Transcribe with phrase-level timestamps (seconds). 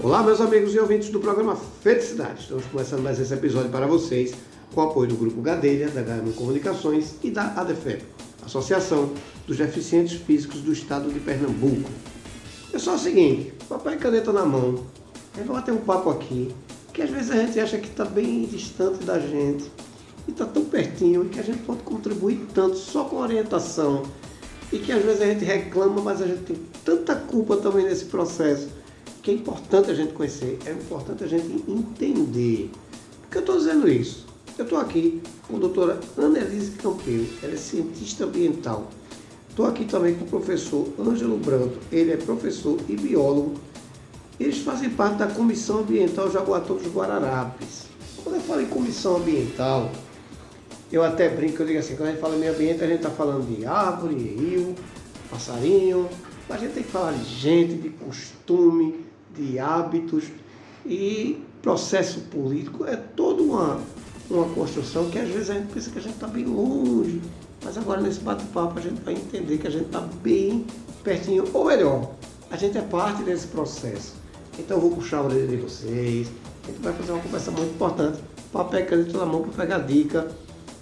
[0.00, 2.42] Olá, meus amigos e ouvintes do programa Felicidade.
[2.42, 4.32] Estamos começando mais esse episódio para vocês
[4.72, 8.04] com o apoio do Grupo Gadelha, da HM Comunicações e da ADFEP,
[8.46, 9.12] Associação
[9.44, 11.90] dos Deficientes Físicos do Estado de Pernambuco.
[12.72, 14.86] É só o seguinte, papel e caneta na mão,
[15.34, 16.54] a gente bater um papo aqui,
[16.92, 19.64] que às vezes a gente acha que está bem distante da gente
[20.28, 24.04] e está tão pertinho e que a gente pode contribuir tanto só com orientação
[24.72, 28.04] e que às vezes a gente reclama, mas a gente tem tanta culpa também nesse
[28.04, 28.78] processo
[29.22, 32.70] que é importante a gente conhecer, é importante a gente entender.
[33.22, 34.26] Por que eu estou dizendo isso?
[34.56, 38.88] Eu estou aqui com a doutora Annelise Campeu, ela é cientista ambiental.
[39.48, 43.54] Estou aqui também com o professor Ângelo Branco, ele é professor e biólogo.
[44.38, 47.86] Eles fazem parte da Comissão Ambiental Jaboatão dos Guararapes.
[48.22, 49.90] Quando eu falo em comissão ambiental,
[50.92, 52.98] eu até brinco, eu digo assim, quando a gente fala em meio ambiente, a gente
[52.98, 54.74] está falando de árvore, rio,
[55.30, 56.08] passarinho,
[56.48, 59.07] mas a gente tem que falar de gente, de costume,
[59.40, 60.24] de hábitos
[60.84, 62.84] e processo político.
[62.84, 63.80] É toda uma,
[64.30, 67.20] uma construção que às vezes a gente pensa que a gente está bem longe,
[67.64, 70.66] mas agora nesse bate-papo a gente vai entender que a gente está bem
[71.02, 72.12] pertinho, ou melhor,
[72.50, 74.14] a gente é parte desse processo.
[74.58, 76.28] Então eu vou puxar a orelha de vocês,
[76.64, 78.18] a gente vai fazer uma conversa muito importante.
[78.52, 80.26] Papel e caneta na mão para pegar dica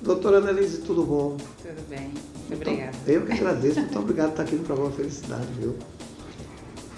[0.03, 1.37] Doutora Annelise, tudo bom?
[1.62, 2.12] Tudo bem,
[2.49, 2.97] muito obrigada.
[3.07, 5.75] eu que agradeço, muito obrigado por estar aqui no programa Felicidade, viu?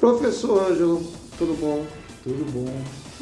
[0.00, 1.02] Professor Ângelo,
[1.38, 1.86] tudo bom?
[2.24, 2.68] Tudo bom.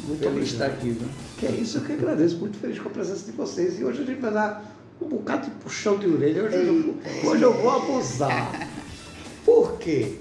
[0.07, 1.07] Muito feliz estar aqui, viu?
[1.37, 3.79] Que é isso, eu que agradeço, muito feliz com a presença de vocês.
[3.79, 6.43] E hoje a gente vai dar um bocado de puxão de orelha.
[6.43, 8.67] Hoje, eu, hoje eu vou abusar.
[9.45, 10.15] Por quê?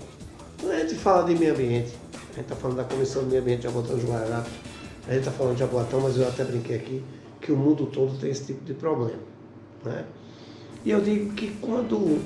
[0.61, 3.42] Quando a gente fala de meio ambiente, a gente está falando da Comissão do Meio
[3.42, 4.53] Ambiente de Abotão de Guararapes,
[5.08, 7.03] a gente está falando de Jaboatão, mas eu até brinquei aqui
[7.41, 9.19] que o mundo todo tem esse tipo de problema.
[9.84, 10.05] Né?
[10.84, 12.20] E eu digo que quando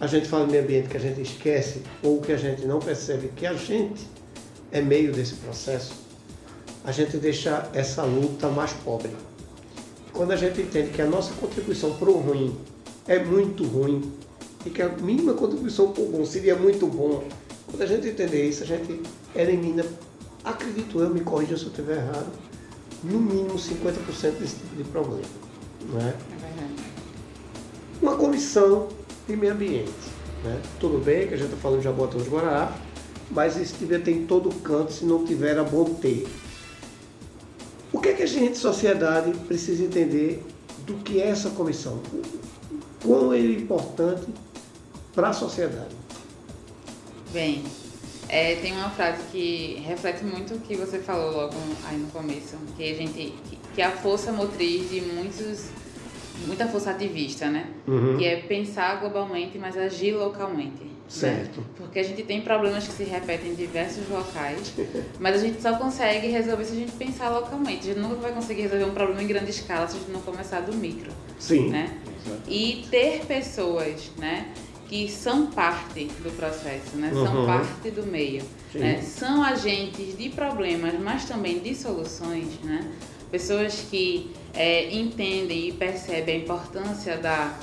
[0.00, 2.78] a gente fala em meio ambiente que a gente esquece ou que a gente não
[2.78, 4.06] percebe que a gente
[4.74, 5.94] é meio desse processo,
[6.84, 9.10] a gente deixa essa luta mais pobre.
[10.12, 12.58] Quando a gente entende que a nossa contribuição para o ruim
[13.06, 14.12] é muito ruim
[14.66, 17.22] e que a mínima contribuição para o bom seria muito bom,
[17.66, 19.00] quando a gente entender isso, a gente
[19.34, 19.86] elimina,
[20.44, 22.32] acredito eu, me corrija se eu estiver errado,
[23.04, 25.22] no mínimo 50% desse tipo de problema.
[25.88, 26.14] Não é?
[28.02, 28.88] uma comissão
[29.26, 29.92] de meio ambiente.
[30.42, 30.60] Né?
[30.80, 32.83] Tudo bem que a gente está falando de Jabotão de Guararapes,
[33.34, 36.26] mas isso devia ter em todo canto, se não tiver, a bom ter.
[37.92, 40.42] O que é que a gente, sociedade, precisa entender
[40.86, 42.00] do que é essa comissão?
[43.02, 44.26] Quão é importante
[45.14, 45.94] para a sociedade?
[47.32, 47.64] Bem,
[48.28, 51.54] é, tem uma frase que reflete muito o que você falou logo
[51.86, 55.68] aí no começo, que a gente que, que é a força motriz de muitos
[56.46, 57.68] muita força ativista, né?
[57.86, 58.16] Uhum.
[58.18, 60.93] Que é pensar globalmente, mas agir localmente.
[61.04, 61.10] Né?
[61.10, 61.60] Certo.
[61.60, 61.66] Né?
[61.76, 64.72] Porque a gente tem problemas que se repetem em diversos locais,
[65.20, 67.90] mas a gente só consegue resolver se a gente pensar localmente.
[67.90, 70.20] A gente nunca vai conseguir resolver um problema em grande escala se a gente não
[70.20, 71.12] começar do micro.
[71.38, 71.70] Sim.
[71.70, 71.96] Né?
[72.48, 74.52] E ter pessoas, né?
[74.88, 77.10] que são parte do processo, né?
[77.12, 77.26] Uhum.
[77.26, 78.42] são parte do meio,
[78.74, 79.00] né?
[79.00, 82.86] são agentes de problemas, mas também de soluções, né?
[83.30, 87.58] pessoas que é, entendem e percebem a importância da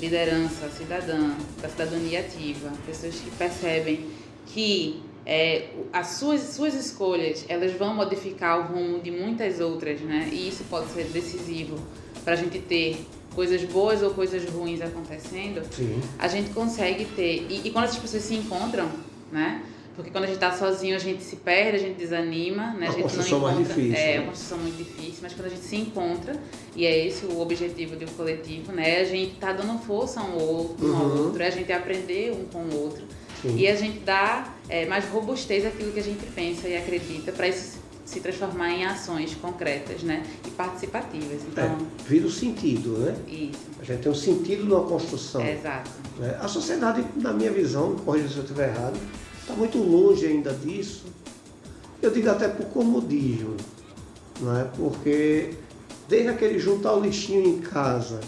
[0.00, 1.30] liderança cidadã,
[1.60, 4.06] da cidadania ativa, pessoas que percebem
[4.46, 10.28] que é, as suas, suas escolhas elas vão modificar o rumo de muitas outras, né?
[10.32, 11.78] E isso pode ser decisivo
[12.24, 15.62] para a gente ter coisas boas ou coisas ruins acontecendo.
[15.70, 16.00] Sim.
[16.18, 18.90] A gente consegue ter e, e quando essas pessoas se encontram,
[19.30, 19.62] né?
[20.00, 22.86] Porque quando a gente está sozinho, a gente se perde, a gente desanima, né?
[22.86, 23.96] A, a gente construção não encontra, mais difícil.
[24.04, 24.18] É, né?
[24.20, 26.36] uma construção muito difícil, mas quando a gente se encontra,
[26.74, 29.00] e é esse o objetivo do coletivo, né?
[29.00, 31.24] A gente tá dando força um ao outro, um ao Uhum.
[31.26, 33.04] outro, é a gente aprender um com o outro.
[33.42, 33.56] Sim.
[33.56, 37.48] E a gente dá é, mais robustez àquilo que a gente pensa e acredita para
[37.48, 40.24] isso se transformar em ações concretas, né?
[40.46, 41.42] E participativas.
[41.46, 43.16] Então, É, vira o sentido, né?
[43.28, 43.60] isso.
[43.80, 45.46] A gente tem um sentido numa construção.
[45.46, 45.90] Exato.
[46.18, 46.36] né?
[46.40, 48.98] A sociedade, na minha visão, corrija se eu estiver errado,
[49.50, 51.04] está muito longe ainda disso.
[52.00, 53.56] Eu digo até por comodismo,
[54.40, 54.64] não é?
[54.76, 55.54] Porque
[56.08, 58.20] desde aquele juntar o lixinho em casa,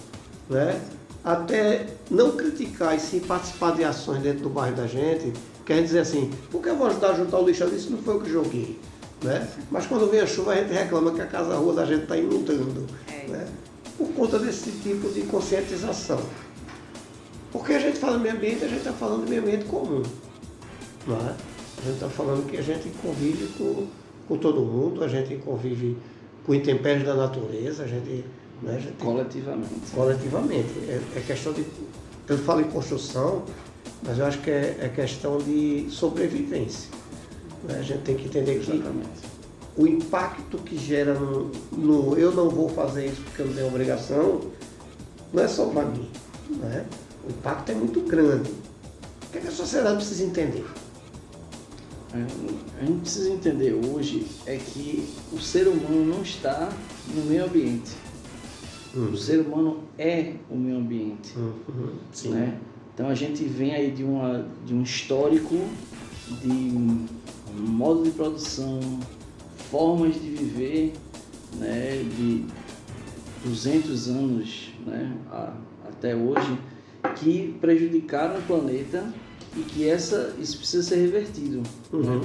[0.50, 0.80] né?
[1.24, 5.32] até não criticar e sim participar de ações dentro do bairro da gente,
[5.64, 7.98] quer dizer assim, por que eu vou ajudar a juntar o lixo ali se não
[7.98, 8.78] foi eu que joguei?
[9.22, 9.48] Né?
[9.70, 12.02] Mas quando vem a chuva a gente reclama que a casa a rua da gente
[12.02, 12.86] está inundando.
[13.08, 13.28] É.
[13.28, 13.46] Né?
[13.96, 16.20] Por conta desse tipo de conscientização.
[17.52, 20.02] Porque a gente fala meio ambiente, a gente está falando de meio ambiente comum.
[21.06, 21.34] Não é?
[21.78, 23.86] A gente está falando que a gente convive com,
[24.28, 25.96] com todo mundo, a gente convive
[26.44, 28.24] com intempéries da natureza, a gente.
[28.62, 29.90] Né, a gente Coletivamente.
[29.92, 30.70] coletivamente.
[30.88, 31.64] É, é questão de.
[32.28, 33.42] Eu falo em construção,
[34.04, 36.88] mas eu acho que é, é questão de sobrevivência.
[37.64, 37.78] Né?
[37.78, 38.82] A gente tem que entender que
[39.76, 43.66] o impacto que gera no, no, eu não vou fazer isso porque eu não tenho
[43.66, 44.40] obrigação,
[45.32, 46.08] não é só para mim.
[46.50, 46.84] Né?
[47.26, 48.50] O impacto é muito grande.
[48.50, 50.64] O que, é que a sociedade precisa entender?
[52.14, 56.70] A gente precisa entender hoje é que o ser humano não está
[57.14, 57.92] no meio ambiente.
[58.94, 59.12] Uhum.
[59.12, 61.34] O ser humano é o meio ambiente.
[61.36, 62.30] Uhum.
[62.30, 62.58] Né?
[62.92, 65.56] Então a gente vem aí de, uma, de um histórico
[66.42, 66.72] de
[67.56, 68.80] modo de produção,
[69.70, 70.92] formas de viver
[71.58, 72.44] né, de
[73.44, 75.54] 200 anos né, a,
[75.88, 76.58] até hoje
[77.16, 79.12] que prejudicaram o planeta
[79.56, 81.62] e que essa, isso precisa ser revertido.
[81.92, 82.22] Uhum.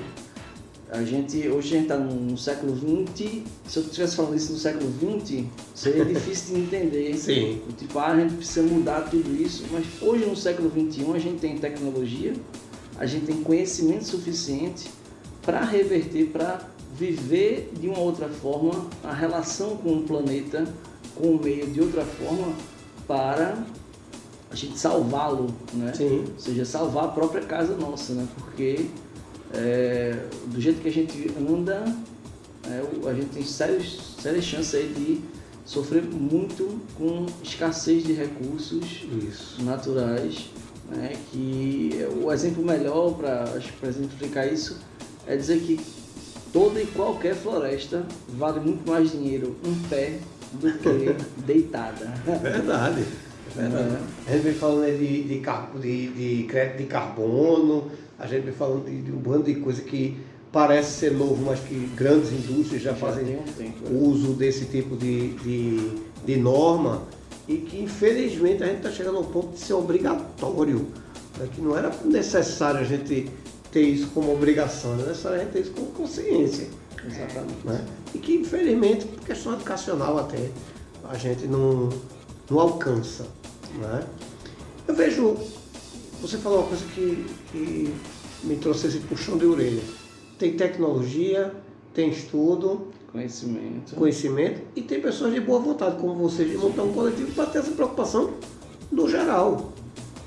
[0.89, 4.57] A gente, hoje a gente está no, século XX, se eu estivesse falando isso no
[4.57, 5.44] século XX,
[5.75, 7.18] seria difícil de entender.
[7.18, 7.62] Sim.
[7.77, 11.39] Tipo, ah, a gente precisa mudar tudo isso, mas hoje no século XXI a gente
[11.39, 12.33] tem tecnologia,
[12.97, 14.89] a gente tem conhecimento suficiente
[15.41, 20.65] para reverter, para viver de uma outra forma a relação com o planeta,
[21.15, 22.53] com o meio de outra forma,
[23.06, 23.57] para
[24.57, 25.94] gente salvá-lo, né?
[25.94, 26.25] Sim.
[26.33, 28.27] Ou seja, salvar a própria casa nossa, né?
[28.36, 28.88] Porque
[29.54, 30.18] é,
[30.48, 31.86] do jeito que a gente anda,
[32.65, 35.21] é, a gente tem sérias, sérias chances aí de
[35.65, 39.63] sofrer muito com escassez de recursos isso.
[39.63, 40.50] naturais.
[40.89, 41.13] Né?
[41.31, 43.45] Que o exemplo melhor para
[43.83, 44.77] exemplificar isso
[45.25, 45.80] é dizer que
[46.54, 50.19] toda e qualquer floresta vale muito mais dinheiro em pé
[50.54, 51.15] do que
[51.45, 52.06] deitada.
[52.42, 53.06] Verdade.
[53.55, 54.29] É.
[54.29, 55.41] A gente vem falando de, de,
[55.81, 59.81] de, de crédito de carbono, a gente vem falando de, de, um bando de coisa
[59.81, 60.17] que
[60.51, 63.91] parece ser novo, mas que grandes indústrias já, já fazem um é.
[63.91, 65.91] uso desse tipo de, de,
[66.25, 67.03] de norma
[67.47, 70.88] e que infelizmente a gente está chegando ao ponto de ser obrigatório,
[71.38, 71.47] né?
[71.53, 73.31] que não era necessário a gente
[73.71, 76.67] ter isso como obrigação, era necessário a gente ter isso como consciência.
[77.05, 77.65] Exatamente.
[77.65, 77.85] Né?
[78.13, 80.49] E que infelizmente, por questão educacional até,
[81.09, 81.89] a gente não,
[82.49, 83.27] não alcança.
[83.79, 84.07] Né?
[84.88, 85.38] Eu vejo
[86.21, 87.94] você falou uma coisa que, que
[88.44, 89.83] me trouxe esse puxão de orelha.
[90.39, 91.53] Tem tecnologia,
[91.94, 93.95] tem estudo, conhecimento.
[93.95, 97.59] conhecimento e tem pessoas de boa vontade, como você, de montar um coletivo para ter
[97.59, 98.33] essa preocupação
[98.91, 99.71] no geral.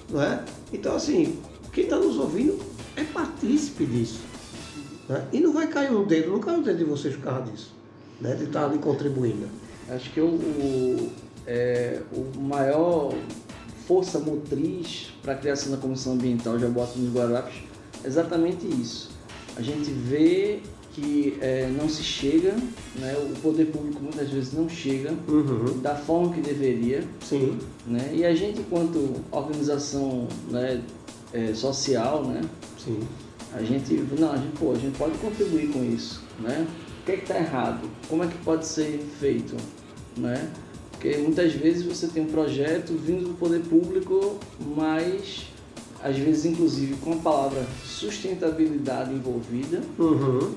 [0.08, 0.44] Não é?
[0.72, 1.38] Então, assim,
[1.72, 2.58] quem está nos ouvindo
[2.96, 4.20] é partícipe disso.
[5.08, 5.26] Né?
[5.32, 7.74] E não vai cair um dedo, não cai um dedo de vocês por causa disso,
[8.20, 8.34] né?
[8.34, 9.48] de estar ali contribuindo.
[9.88, 11.10] Acho que o,
[11.50, 13.12] é, o maior
[13.88, 17.56] força motriz para a criação da Comissão Ambiental de Jaboatão dos Guararapes
[18.04, 19.10] é exatamente isso.
[19.56, 20.60] A gente vê
[20.92, 22.52] que é, não se chega,
[22.96, 23.16] né?
[23.18, 25.80] o poder público muitas vezes não chega uhum.
[25.80, 27.02] da forma que deveria.
[27.20, 27.58] Sim.
[27.84, 28.12] Né?
[28.14, 30.80] E a gente, enquanto organização né,
[31.32, 32.42] é, social, né?
[32.78, 33.00] Sim.
[33.52, 36.22] a gente, não, a gente, pô, a gente pode contribuir com isso.
[36.38, 36.64] Né?
[37.02, 37.90] O que é está errado?
[38.08, 39.56] Como é que pode ser feito?
[40.16, 40.48] Né?
[41.00, 44.38] Porque muitas vezes você tem um projeto vindo do poder público,
[44.76, 45.46] mas
[46.04, 49.80] às vezes inclusive com a palavra sustentabilidade envolvida.
[49.98, 50.52] Uhum.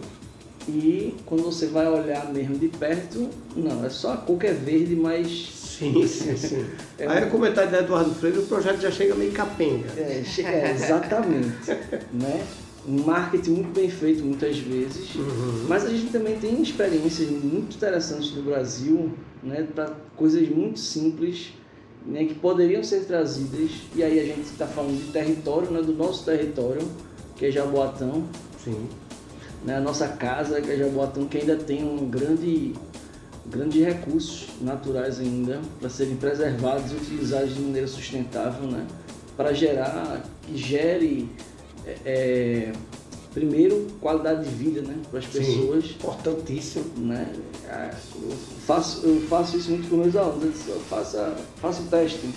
[0.68, 4.98] E quando você vai olhar mesmo de perto, não, é só a que é verde,
[4.98, 5.50] mas.
[5.80, 6.66] Sim, sim, sim.
[7.00, 9.88] é Aí no comentário da Eduardo Freire o projeto já chega meio capenga.
[9.96, 11.72] É, é exatamente.
[12.12, 12.46] né?
[12.88, 15.66] Um marketing muito bem feito muitas vezes, uhum.
[15.70, 19.12] mas a gente também tem experiências muito interessantes no Brasil,
[19.42, 21.54] né, para coisas muito simples,
[22.06, 25.94] né, que poderiam ser trazidas, e aí a gente está falando de território, né, do
[25.94, 26.82] nosso território,
[27.38, 28.24] que é Jaboatão,
[28.64, 28.88] Sim.
[29.66, 32.74] Né, a nossa casa, que é Jaboatão, que ainda tem um grande,
[33.46, 38.86] grande recursos naturais ainda para serem preservados e utilizados de maneira sustentável, né,
[39.38, 41.30] para gerar, que gere
[41.86, 42.72] é, é,
[43.34, 45.86] primeiro, qualidade de vida né, para as pessoas.
[45.86, 46.86] Importantíssimo.
[46.98, 47.32] Né?
[48.22, 48.32] Eu,
[48.66, 50.68] faço, eu faço isso muito com meus alunos.
[50.68, 51.18] Eu faço,
[51.58, 52.30] faço o teste.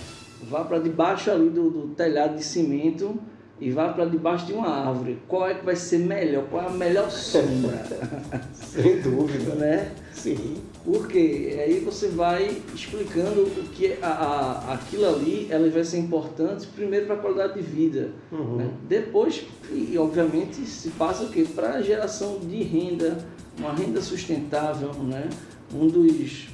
[0.49, 3.19] Vá para debaixo ali do, do telhado de cimento
[3.59, 5.19] e vá para debaixo de uma árvore.
[5.27, 6.45] Qual é que vai ser melhor?
[6.49, 7.85] Qual é a melhor sombra?
[8.53, 9.55] Sem dúvida.
[9.55, 9.91] né?
[10.13, 10.57] Sim.
[10.89, 16.65] Porque aí você vai explicando o que a, a, aquilo ali ela vai ser importante
[16.67, 18.11] primeiro para a qualidade de vida.
[18.31, 18.55] Uhum.
[18.55, 18.69] Né?
[18.87, 21.45] Depois, e obviamente, se passa o quê?
[21.53, 23.17] Para a geração de renda,
[23.59, 24.93] uma renda sustentável.
[24.93, 25.29] Né?
[25.75, 26.47] Um dos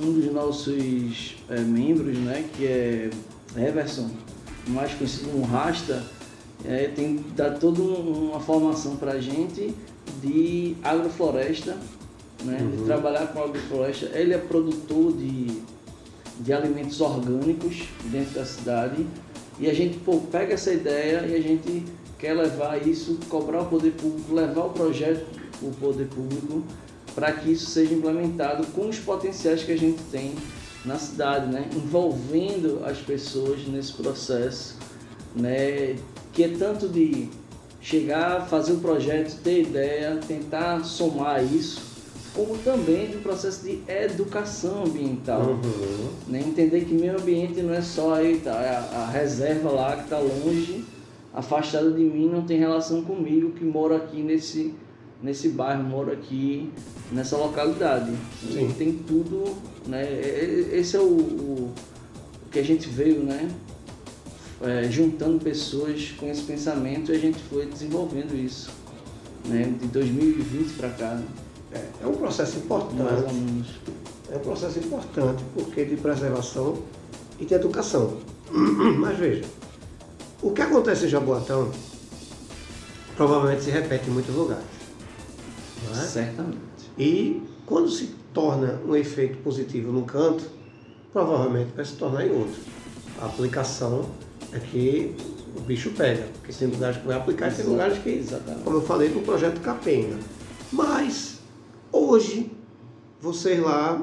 [0.00, 3.10] um dos nossos é, membros, né, que é
[3.56, 4.10] Everson,
[4.68, 6.04] mais conhecido como Rasta,
[6.64, 9.74] é, tem dado toda uma formação para a gente
[10.22, 11.76] de agrofloresta,
[12.44, 12.70] né, uhum.
[12.70, 14.06] de trabalhar com agrofloresta.
[14.14, 15.62] Ele é produtor de,
[16.40, 19.06] de alimentos orgânicos dentro da cidade
[19.58, 21.84] e a gente pô, pega essa ideia e a gente
[22.18, 25.24] quer levar isso, cobrar o poder público, levar o projeto
[25.62, 26.62] o poder público
[27.14, 30.34] para que isso seja implementado com os potenciais que a gente tem
[30.84, 31.68] na cidade, né?
[31.74, 34.76] envolvendo as pessoas nesse processo,
[35.34, 35.96] né?
[36.32, 37.28] que é tanto de
[37.80, 41.80] chegar, fazer o um projeto, ter ideia, tentar somar isso,
[42.36, 45.40] como também do processo de educação ambiental.
[45.40, 46.10] Uhum.
[46.28, 46.44] Né?
[46.46, 50.18] Entender que meio ambiente não é só aí, tá, a, a reserva lá que está
[50.18, 50.84] longe,
[51.32, 54.74] afastada de mim, não tem relação comigo que moro aqui nesse,
[55.22, 56.70] nesse bairro, moro aqui
[57.10, 58.12] nessa localidade.
[58.52, 58.72] Sim.
[58.76, 60.06] Tem tudo, né?
[60.72, 61.72] Esse é o, o,
[62.44, 63.48] o que a gente veio, né?
[64.62, 68.70] É, juntando pessoas com esse pensamento e a gente foi desenvolvendo isso,
[69.46, 69.74] né?
[69.80, 71.22] De 2020 para cá.
[71.76, 73.64] É, é um processo importante.
[74.30, 76.78] É um processo importante porque de preservação
[77.38, 78.18] e de educação.
[78.50, 79.44] Mas veja,
[80.42, 81.70] o que acontece em Jaboatão
[83.16, 84.64] provavelmente se repete em muitos lugares.
[85.90, 85.94] É?
[85.94, 86.58] Certamente.
[86.98, 90.44] E quando se torna um efeito positivo num canto,
[91.12, 92.60] provavelmente vai se tornar em outro.
[93.20, 94.06] A aplicação
[94.52, 95.16] é que
[95.56, 98.24] o bicho pega, porque tem lugares que vai aplicar e tem lugares que,
[98.62, 100.18] como eu falei, no projeto Capenga.
[100.70, 101.35] Mas,
[101.92, 102.50] hoje,
[103.20, 104.00] vocês lá,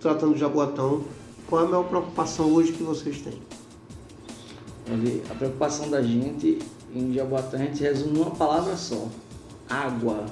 [0.00, 1.04] tratando de Jaboatão,
[1.48, 3.40] qual é a maior preocupação hoje que vocês têm?
[5.30, 6.58] A preocupação da gente
[6.94, 9.08] em Jaboatão a gente resume numa palavra só:
[9.68, 10.26] água.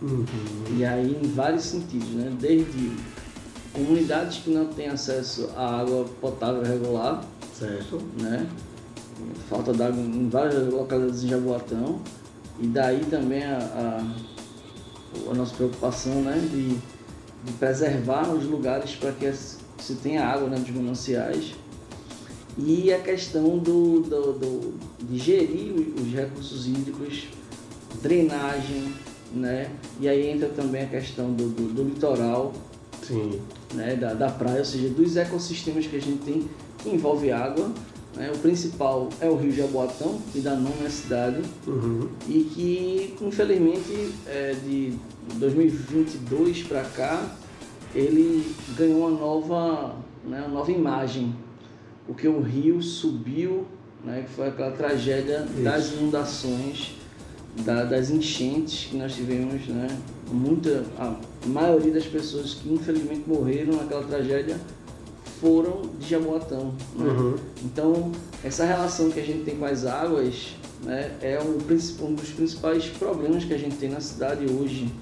[0.00, 0.24] Uhum.
[0.76, 2.34] E aí em vários sentidos, né?
[2.40, 2.92] Desde
[3.72, 8.00] comunidades que não têm acesso à água potável regular, certo.
[8.18, 8.48] né?
[9.48, 12.00] Falta d'água em várias localidades de Jaboatão.
[12.60, 14.37] E daí também a, a,
[15.30, 16.38] a nossa preocupação né?
[16.50, 21.54] de, de preservar os lugares para que se tenha água né, dos mananciais.
[22.56, 27.28] E a questão do, do, do, de gerir os recursos hídricos,
[28.02, 28.92] drenagem,
[29.32, 29.70] né?
[30.00, 32.52] E aí entra também a questão do, do, do litoral,
[33.02, 33.40] Sim.
[33.74, 33.94] Né?
[33.94, 36.48] Da, da praia, ou seja, dos ecossistemas que a gente tem
[36.78, 37.70] que envolve água.
[38.18, 38.32] Né?
[38.34, 42.08] O principal é o Rio Jaboatão, que dá nome à cidade, uhum.
[42.28, 44.94] e que, infelizmente, é, de
[45.36, 47.36] 2022 para cá,
[47.94, 48.44] ele
[48.76, 49.94] ganhou uma nova,
[50.26, 51.34] né, uma nova imagem,
[52.06, 53.64] porque o rio subiu,
[54.04, 55.62] né, que foi aquela tragédia Isso.
[55.62, 56.98] das inundações
[57.64, 59.88] da, das enchentes que nós tivemos, né?
[60.30, 64.56] Muita, a maioria das pessoas que infelizmente morreram naquela tragédia
[65.40, 66.74] foram de Jaboatão.
[66.94, 67.10] Né?
[67.10, 67.34] Uhum.
[67.64, 68.12] Então,
[68.44, 71.58] essa relação que a gente tem com as águas né, é um,
[72.06, 74.92] um dos principais problemas que a gente tem na cidade hoje,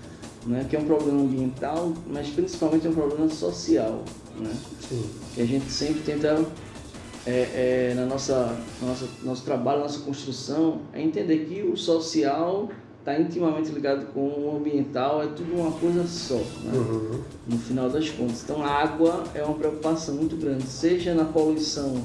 [0.46, 4.02] né, que é um problema ambiental, mas principalmente é um problema social.
[4.38, 4.52] Né?
[4.88, 5.04] Sim.
[5.34, 6.44] Que a gente sempre tenta
[7.26, 12.68] é, é, na nossa, na nossa nosso trabalho, nossa construção, é entender que o social
[13.06, 16.72] está intimamente ligado com o ambiental, é tudo uma coisa só, né?
[16.74, 17.20] uhum.
[17.46, 18.42] no final das contas.
[18.42, 22.02] Então, a água é uma preocupação muito grande, seja na poluição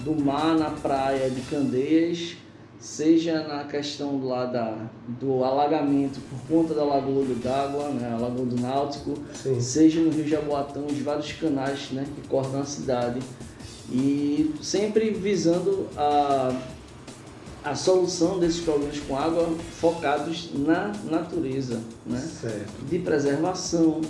[0.00, 2.36] do mar, na praia de Candeias,
[2.78, 4.76] seja na questão do, lá da,
[5.08, 9.58] do alagamento por conta da Lagoa do D'Água, né, a Lagoa do Náutico, Sim.
[9.58, 13.20] seja no Rio Jaboatão, os vários canais né, que cortam a cidade
[13.90, 16.54] e sempre visando a,
[17.64, 22.18] a solução desses problemas com água focados na natureza, né?
[22.18, 22.84] Certo.
[22.88, 24.00] de preservação,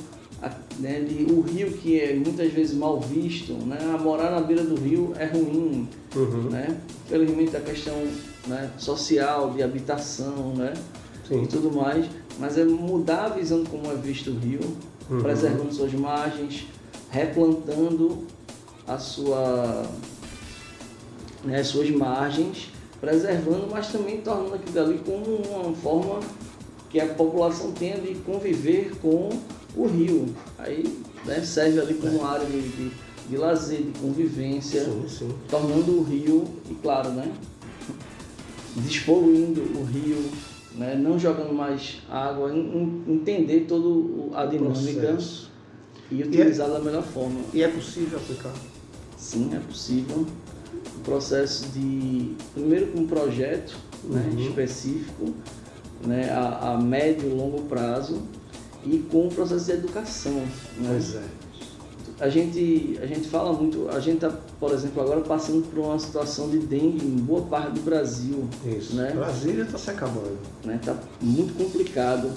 [0.43, 3.79] a, né, de, o rio que é muitas vezes mal visto, né?
[3.95, 6.51] a morar na beira do rio é ruim, uhum.
[6.51, 6.79] né?
[7.07, 7.95] felizmente a questão
[8.47, 10.73] né, social, de habitação né?
[11.29, 11.45] Sim.
[11.45, 12.07] e tudo mais,
[12.41, 14.61] mas é mudar a visão como é visto o rio,
[15.09, 15.21] uhum.
[15.23, 16.67] preservando suas margens,
[17.11, 18.27] replantando
[18.87, 19.87] a sua,
[21.45, 22.71] né, as suas margens,
[23.03, 26.21] preservando, mas também tornando aquilo ali como uma forma
[26.89, 29.29] que a população tenha de conviver com
[29.77, 30.33] o rio.
[30.57, 32.93] Aí né, serve ali como área de, de,
[33.29, 35.35] de, lazer, de convivência, sim, sim.
[35.51, 37.29] tornando o rio, e claro, né,
[38.77, 40.25] despoluindo o rio,
[40.77, 45.19] né, não jogando mais água, entender toda a dinâmica
[46.09, 47.41] e utilizar e é, da melhor forma.
[47.53, 48.55] E é possível aplicar?
[49.17, 50.25] Sim, é possível.
[50.99, 54.41] Um processo de, primeiro com um projeto né, uhum.
[54.41, 55.35] específico,
[56.07, 58.23] né, a, a médio e longo prazo,
[58.85, 60.35] e com um processo de educação.
[60.79, 60.89] Né?
[60.89, 61.23] Pois é.
[62.21, 65.99] A gente, a gente fala muito, a gente está, por exemplo, agora passando por uma
[65.99, 68.49] situação de dengue em boa parte do Brasil.
[68.65, 68.95] Isso.
[68.95, 69.11] Né?
[69.13, 70.39] Brasília está se acabando.
[70.61, 70.81] Está né?
[70.85, 72.31] Tá muito complicado.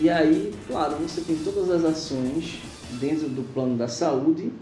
[0.00, 2.60] E aí, claro, você tem todas as ações
[3.00, 4.52] dentro do plano da saúde,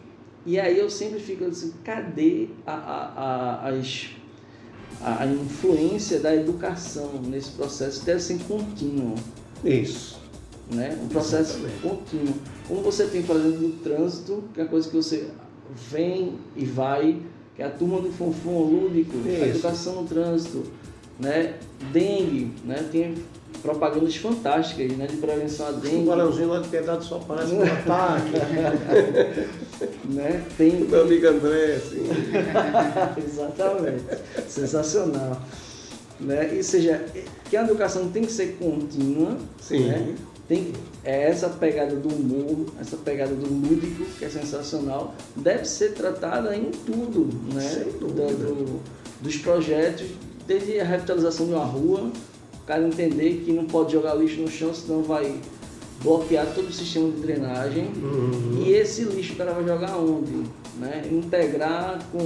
[0.46, 4.10] e aí eu sempre fico assim, cadê a, a, a, as,
[5.02, 9.16] a influência da educação nesse processo deve ser contínua.
[9.64, 10.18] Isso.
[10.70, 10.98] Né?
[11.02, 11.82] Um processo Exatamente.
[11.82, 12.34] contínuo.
[12.66, 15.28] Como você tem, por exemplo, no trânsito, que é a coisa que você
[15.90, 17.20] vem e vai,
[17.56, 19.42] que é a turma do fonfon lúdico, Isso.
[19.42, 20.64] a educação no trânsito,
[21.18, 21.56] né?
[21.92, 22.88] dengue, né?
[22.90, 23.14] tem
[23.62, 25.96] propagandas fantásticas né, de prevenção à dengue.
[25.96, 28.30] O balãozinho lá de piedade só parece um ataque.
[30.04, 30.44] Né?
[30.56, 30.80] Tem...
[30.80, 32.04] Meu amigo André, assim.
[33.26, 34.04] Exatamente.
[34.48, 35.40] Sensacional.
[36.18, 36.54] Né?
[36.54, 37.04] E seja,
[37.48, 39.36] que a educação tem que ser contínua.
[39.60, 39.86] Sim.
[39.86, 40.14] Né?
[40.48, 40.72] Tem,
[41.04, 46.56] é essa pegada do humor, essa pegada do lúdico, que é sensacional, deve ser tratada
[46.56, 47.60] em tudo, né?
[47.60, 48.26] Sem dúvida.
[48.26, 48.80] Do,
[49.20, 50.08] dos projetos,
[50.48, 52.10] desde a revitalização de uma rua,
[52.70, 55.34] cara entender que não pode jogar lixo no chão, senão vai
[56.02, 57.90] bloquear todo o sistema de drenagem.
[57.96, 58.62] Uhum.
[58.64, 60.44] E esse lixo o cara vai jogar onde?
[60.78, 61.08] Né?
[61.10, 62.18] Integrar com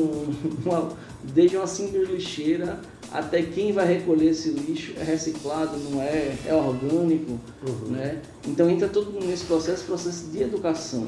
[0.64, 2.78] uma, desde uma simples lixeira
[3.14, 7.90] até quem vai recolher esse lixo é reciclado, não é, é orgânico, uhum.
[7.90, 8.20] né?
[8.44, 11.06] Então entra todo mundo nesse processo, processo de educação.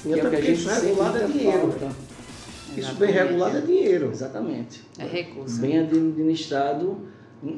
[0.00, 1.72] que é o que a gente isso regulado é dinheiro.
[1.72, 1.96] Falta.
[2.76, 4.10] Isso bem regulado é dinheiro.
[4.12, 4.82] Exatamente.
[4.98, 5.60] É recurso.
[5.60, 6.96] Bem administrado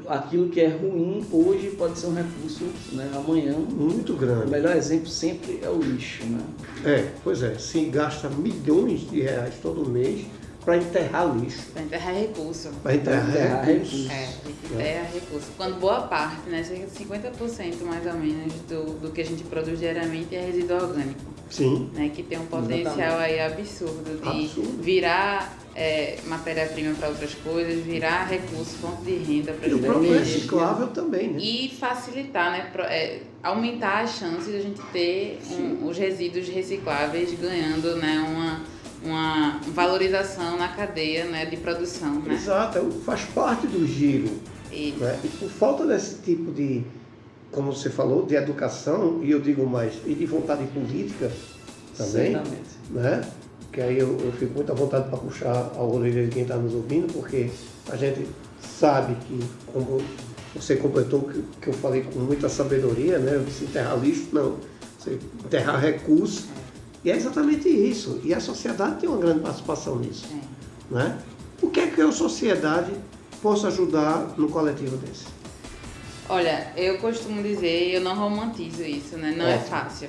[0.06, 3.54] aquilo que é ruim hoje pode ser um recurso né, amanhã.
[3.54, 4.46] Muito grande.
[4.46, 6.24] O melhor exemplo sempre é o lixo.
[6.24, 6.40] Né?
[6.84, 7.56] É, pois é.
[7.58, 10.26] Se gasta milhões de reais todo mês
[10.64, 11.62] para enterrar lixo.
[11.72, 12.70] Para enterrar recurso.
[12.82, 13.96] Para enterrar, enterrar recurso.
[13.96, 14.12] recurso.
[14.12, 15.10] É, enterra é.
[15.14, 15.46] recurso.
[15.56, 20.34] Quando boa parte, né, 50% mais ou menos do, do que a gente produz diariamente
[20.34, 21.39] é resíduo orgânico.
[21.50, 21.90] Sim.
[21.94, 23.22] Né, que tem um potencial Exatamente.
[23.22, 24.82] aí absurdo de absurdo.
[24.82, 30.12] virar é, matéria-prima para outras coisas, virar recurso, fonte de renda para E o próprio
[30.12, 31.38] reciclável também, né?
[31.40, 32.70] E facilitar, né?
[32.88, 38.62] É, aumentar as chances de a gente ter um, os resíduos recicláveis ganhando né, uma,
[39.02, 42.14] uma valorização na cadeia né, de produção.
[42.20, 42.34] Né?
[42.34, 44.28] Exato, é faz parte do giro.
[44.70, 45.20] Né?
[45.24, 46.84] E por falta desse tipo de,
[47.52, 51.30] como você falou, de educação, e eu digo mais, e de vontade política
[51.96, 52.70] também, Certamente.
[52.90, 53.22] né?
[53.72, 56.56] que aí eu, eu fico muito à vontade para puxar a orelha de quem está
[56.56, 57.50] nos ouvindo, porque
[57.88, 58.26] a gente
[58.60, 59.40] sabe que,
[59.72, 60.02] como
[60.54, 63.36] você completou, que, que eu falei com muita sabedoria, né?
[63.36, 64.56] Eu disse enterrar lixo, não,
[64.98, 66.46] você enterrar recursos.
[67.04, 68.20] E é exatamente isso.
[68.24, 70.26] E a sociedade tem uma grande participação nisso.
[70.90, 70.94] É.
[70.94, 71.18] Né?
[71.62, 72.92] O que é que a sociedade
[73.40, 75.26] possa ajudar no coletivo desse?
[76.30, 79.34] Olha, eu costumo dizer, eu não romantizo isso, né?
[79.36, 80.08] Não é, é fácil.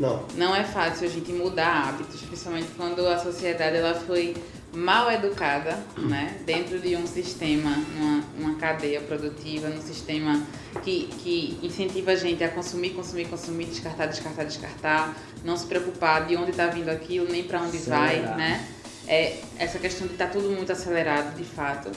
[0.00, 0.26] Não.
[0.34, 4.34] Não é fácil a gente mudar hábitos, principalmente quando a sociedade ela foi
[4.74, 6.40] mal educada, né?
[6.44, 10.42] Dentro de um sistema, uma, uma cadeia produtiva, num sistema
[10.82, 16.26] que, que incentiva a gente a consumir, consumir, consumir, descartar, descartar, descartar, não se preocupar
[16.26, 18.68] de onde está vindo aquilo, nem para onde vai, né?
[19.06, 21.92] É, essa questão de estar tá tudo muito acelerado, de fato.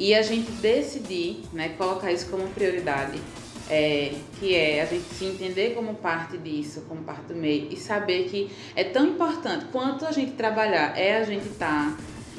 [0.00, 3.20] E a gente decidir, né, colocar isso como prioridade
[3.68, 7.76] é, que é a gente se entender como parte disso, como parte do meio, e
[7.76, 11.96] saber que é tão importante quanto a gente trabalhar, é a gente estar tá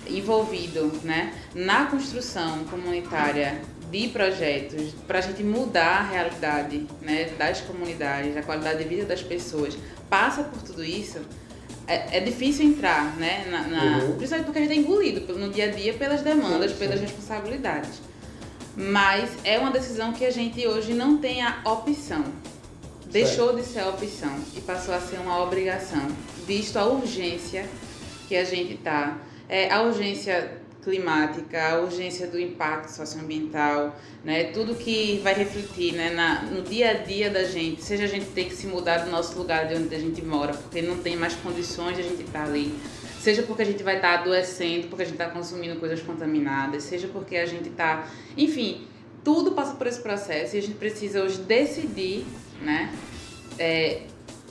[0.10, 7.62] envolvido né, na construção comunitária de projetos para a gente mudar a realidade né, das
[7.62, 9.78] comunidades, a qualidade de vida das pessoas,
[10.10, 11.20] passa por tudo isso.
[11.92, 13.46] É, é difícil entrar, né?
[13.50, 14.16] Na, na uhum.
[14.16, 16.86] Principalmente porque a gente é engolido no dia a dia pelas demandas, sim, sim.
[16.86, 18.02] pelas responsabilidades.
[18.78, 22.24] Mas é uma decisão que a gente hoje não tem a opção.
[23.08, 23.62] Deixou certo.
[23.62, 26.08] de ser a opção e passou a ser uma obrigação,
[26.48, 27.68] visto a urgência
[28.30, 29.18] que a gente está.
[29.50, 34.46] É, a urgência climática, a urgência do impacto socioambiental, né?
[34.46, 36.10] tudo que vai refletir né?
[36.12, 39.12] Na, no dia a dia da gente, seja a gente ter que se mudar do
[39.12, 42.24] nosso lugar de onde a gente mora, porque não tem mais condições de a gente
[42.24, 42.74] estar ali
[43.22, 47.08] Seja porque a gente vai estar adoecendo, porque a gente está consumindo coisas contaminadas, seja
[47.08, 48.08] porque a gente está.
[48.36, 48.88] Enfim,
[49.24, 52.26] tudo passa por esse processo e a gente precisa hoje decidir,
[52.64, 52.92] né?
[53.60, 54.02] É,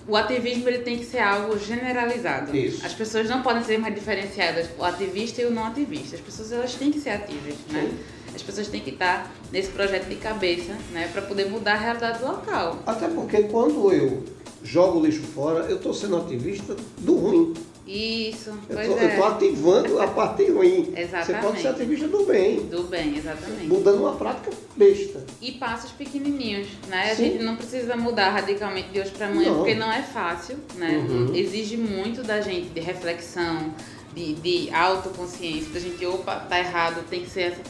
[0.08, 2.56] o ativismo ele tem que ser algo generalizado.
[2.56, 2.84] Isso.
[2.84, 6.16] As pessoas não podem ser mais diferenciadas, o ativista e o não ativista.
[6.16, 7.90] As pessoas elas têm que ser ativas, né?
[8.34, 12.22] As pessoas têm que estar nesse projeto de cabeça, né, para poder mudar a realidade
[12.22, 12.78] local.
[12.86, 14.22] Até porque quando eu
[14.62, 17.54] jogo lixo fora, eu estou sendo ativista do ruim.
[17.86, 19.04] Isso, eu pois tô, é.
[19.04, 20.92] Eu estou ativando a parte ruim.
[20.96, 21.26] Exatamente.
[21.26, 22.60] Você pode ser ativista do bem.
[22.66, 23.66] Do bem, exatamente.
[23.66, 25.24] Mudando uma prática besta.
[25.40, 27.06] E passos pequenininhos, né?
[27.06, 27.10] Sim.
[27.10, 29.58] A gente não precisa mudar radicalmente de hoje para amanhã, não.
[29.58, 31.04] porque não é fácil, né?
[31.08, 31.34] Uhum.
[31.34, 33.74] Exige muito da gente de reflexão,
[34.14, 37.62] de, de autoconsciência, da gente, opa, tá errado, tem que ser assim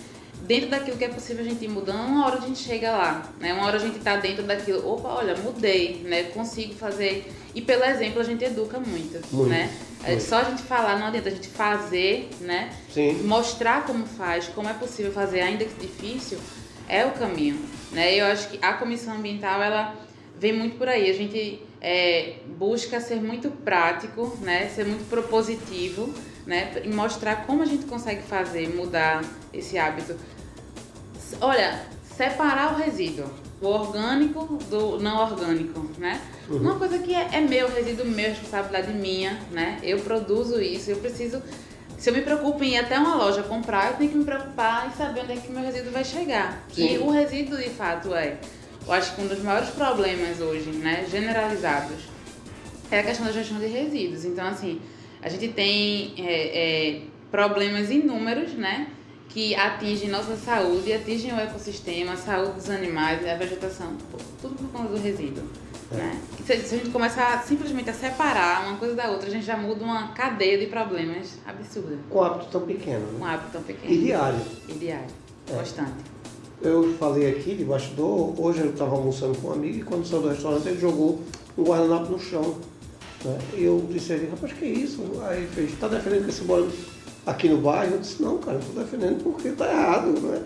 [0.50, 3.32] dentro daquilo que é possível a gente ir mudando, uma hora a gente chega lá,
[3.38, 3.54] né?
[3.54, 6.24] Uma hora a gente está dentro daquilo, opa, olha, mudei, né?
[6.24, 7.32] Consigo fazer.
[7.54, 9.70] E pelo exemplo a gente educa muito, muito né?
[10.02, 10.24] É muito.
[10.24, 12.72] Só a gente falar não adianta, a gente fazer, né?
[12.92, 13.22] Sim.
[13.22, 16.40] Mostrar como faz, como é possível fazer, ainda que difícil,
[16.88, 17.56] é o caminho,
[17.92, 18.12] né?
[18.16, 19.94] Eu acho que a comissão ambiental, ela
[20.36, 21.08] vem muito por aí.
[21.08, 24.68] A gente é, busca ser muito prático, né?
[24.74, 26.12] Ser muito propositivo,
[26.44, 26.72] né?
[26.82, 30.16] E mostrar como a gente consegue fazer, mudar esse hábito.
[31.40, 31.82] Olha,
[32.16, 33.26] separar o resíduo,
[33.60, 36.20] o orgânico do não orgânico, né?
[36.48, 36.58] Uhum.
[36.58, 39.78] Uma coisa que é, é meu, resíduo meu, responsabilidade minha, né?
[39.82, 41.42] Eu produzo isso, eu preciso
[42.00, 44.88] se eu me preocupo em ir até uma loja comprar, eu tenho que me preocupar
[44.88, 46.64] em saber onde é que meu resíduo vai chegar.
[46.72, 46.94] Sim.
[46.94, 48.38] E o resíduo, de fato, é,
[48.86, 51.98] eu acho que um dos maiores problemas hoje, né, generalizados,
[52.90, 54.24] é a questão da gestão de resíduos.
[54.24, 54.80] Então, assim,
[55.20, 58.88] a gente tem é, é, problemas inúmeros, né?
[59.30, 63.96] Que atingem nossa saúde, atingem o ecossistema, a saúde dos animais, a vegetação,
[64.42, 65.44] tudo por conta do resíduo.
[65.92, 65.96] É.
[65.96, 66.20] Né?
[66.46, 69.56] Se, se, a gente começar simplesmente a separar uma coisa da outra, a gente já
[69.56, 71.96] muda uma cadeia de problemas absurda.
[72.08, 73.00] Com um hábito tão pequeno.
[73.00, 73.18] Né?
[73.18, 73.92] Com um hábito tão pequeno.
[73.92, 74.40] E diário.
[74.68, 75.10] E diário.
[75.48, 75.54] É.
[75.54, 76.10] Constante.
[76.62, 80.22] Eu falei aqui de bastidor, hoje eu estava almoçando com um amigo e quando saiu
[80.22, 81.20] do restaurante ele jogou
[81.56, 82.58] um guardanapo no chão.
[83.24, 83.38] Né?
[83.56, 85.02] E eu disse a ele, rapaz, que isso?
[85.22, 86.70] Aí ele fez, está defendendo que esse bolo
[87.26, 87.94] aqui no bairro?
[87.94, 90.20] Eu disse, não, cara, estou defendendo porque está errado.
[90.20, 90.42] Né?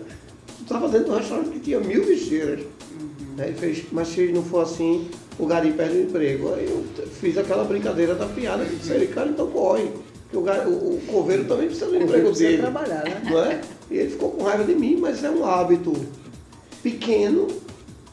[0.57, 2.61] Tu estava dentro de um restaurante que tinha mil lixeiras.
[2.61, 3.43] Uhum.
[3.43, 6.53] Ele fez, mas se não for assim, o gari perde o emprego.
[6.53, 9.89] Aí eu fiz aquela brincadeira da piada que disse, ele, cara, então corre.
[10.23, 12.57] Porque o, gari, o, o coveiro também precisa do emprego dele.
[12.57, 13.21] trabalhar, né?
[13.25, 13.61] Não é?
[13.91, 15.93] E ele ficou com raiva de mim, mas é um hábito
[16.81, 17.47] pequeno,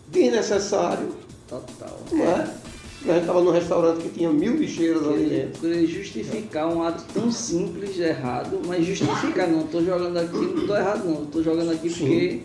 [0.09, 1.09] desnecessário.
[1.49, 1.99] Total.
[2.11, 2.62] Não é?
[3.05, 5.87] A gente estava num restaurante que tinha mil bicheiros ali dentro.
[5.87, 11.05] Justificar um ato tão simples, errado, mas justificar, não estou jogando aqui, não estou errado
[11.05, 11.99] não, estou jogando aqui Sim.
[11.99, 12.43] porque.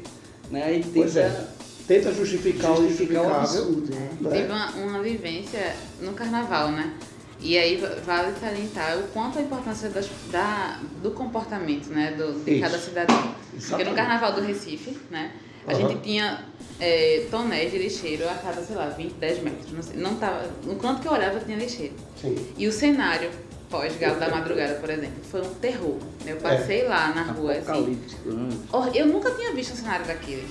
[0.49, 1.47] Né, e tenta, pois é.
[1.87, 3.93] Tenta justificar, justificar o absurdo.
[3.93, 4.09] Né?
[4.25, 4.29] É.
[4.29, 6.93] Teve uma, uma vivência no carnaval, né?
[7.39, 12.53] E aí vale salientar o quanto a importância das, da, do comportamento né, do, de
[12.53, 12.61] Isso.
[12.61, 13.15] cada cidadão.
[13.15, 13.69] Exatamente.
[13.69, 15.31] Porque no carnaval do Recife, né?
[15.67, 15.89] A uhum.
[15.89, 16.45] gente tinha
[16.79, 19.71] é, tonéis de lixeiro a cada, sei lá, 20, 10 metros.
[19.71, 21.93] Não, sei, não tava, no canto que eu olhava tinha lixeiro.
[22.21, 22.35] Sim.
[22.57, 23.29] E o cenário
[23.69, 25.97] pós-galo da madrugada, por exemplo, foi um terror.
[26.25, 26.87] Eu passei é.
[26.87, 27.99] lá na rua assim.
[28.25, 28.49] Né?
[28.93, 30.47] Eu nunca tinha visto um cenário daquele.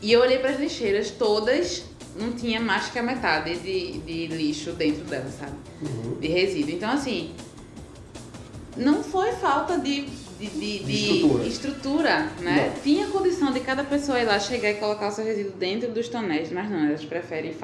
[0.00, 1.84] E eu olhei para as lixeiras todas,
[2.18, 5.56] não tinha mais que a metade de, de lixo dentro delas, sabe?
[5.82, 6.18] Uhum.
[6.18, 6.70] De resíduo.
[6.70, 7.34] Então, assim,
[8.76, 11.46] não foi falta de de, de, de estrutura.
[11.46, 12.30] estrutura.
[12.40, 12.72] né?
[12.74, 12.82] Não.
[12.82, 16.08] Tinha condição de cada pessoa ir lá chegar e colocar o seu resíduo dentro dos
[16.08, 17.54] tonéis, mas não, elas preferem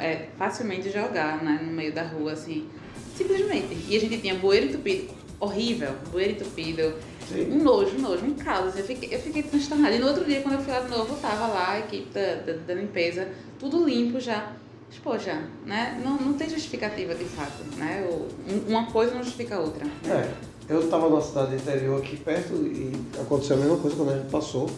[0.00, 2.68] é, facilmente jogar né, no meio da rua, assim,
[3.16, 3.76] simplesmente.
[3.88, 6.94] E a gente tinha bueiro entupido, horrível, bueiro entupido,
[7.28, 7.50] Sim.
[7.52, 8.76] um nojo, um nojo, um caos.
[8.76, 9.94] Eu fiquei, eu fiquei transtornada.
[9.94, 12.34] E no outro dia, quando eu fui lá de novo, tava lá a equipe da,
[12.34, 14.52] da, da limpeza, tudo limpo já.
[14.88, 15.98] Mas, poxa, né?
[16.04, 18.06] Não, não tem justificativa de fato, né?
[18.68, 19.86] Uma coisa não justifica a outra.
[19.86, 19.92] Né?
[20.06, 20.51] É.
[20.68, 24.30] Eu estava numa cidade interior aqui perto e aconteceu a mesma coisa quando a gente
[24.30, 24.70] passou.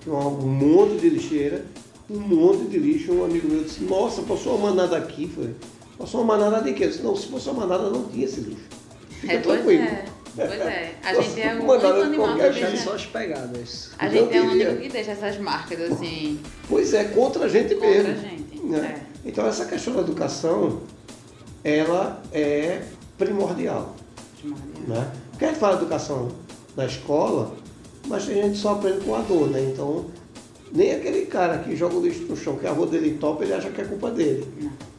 [0.00, 1.64] Tinha um monte de lixeira,
[2.10, 3.12] um monte de lixo.
[3.12, 5.28] Um amigo meu disse, nossa, passou uma manada aqui.
[5.28, 5.54] Falei,
[5.96, 6.84] passou uma manada de quê?
[6.84, 8.64] Eu disse, não, se fosse uma manada não tinha esse lixo.
[9.20, 9.82] Fica é, tranquilo.
[9.82, 10.04] É.
[10.34, 13.90] Pois é, a gente é um único animal que deixa só as pegadas.
[13.98, 16.40] A gente é o único que deixa essas marcas assim.
[16.68, 18.14] Pois é, contra a gente contra mesmo.
[18.14, 18.60] Contra a gente.
[18.64, 19.04] Né?
[19.24, 19.28] É.
[19.28, 20.80] Então essa questão da educação,
[21.64, 22.82] ela é
[23.16, 23.96] primordial.
[24.40, 24.82] Primordial.
[24.86, 25.12] Né?
[25.38, 26.32] Porque a gente fala educação
[26.76, 27.54] na escola,
[28.08, 29.70] mas a gente só aprende com a dor, né?
[29.72, 30.06] Então,
[30.72, 33.52] nem aquele cara que joga o lixo no chão, que a rua dele topa, ele
[33.52, 34.44] acha que é culpa dele.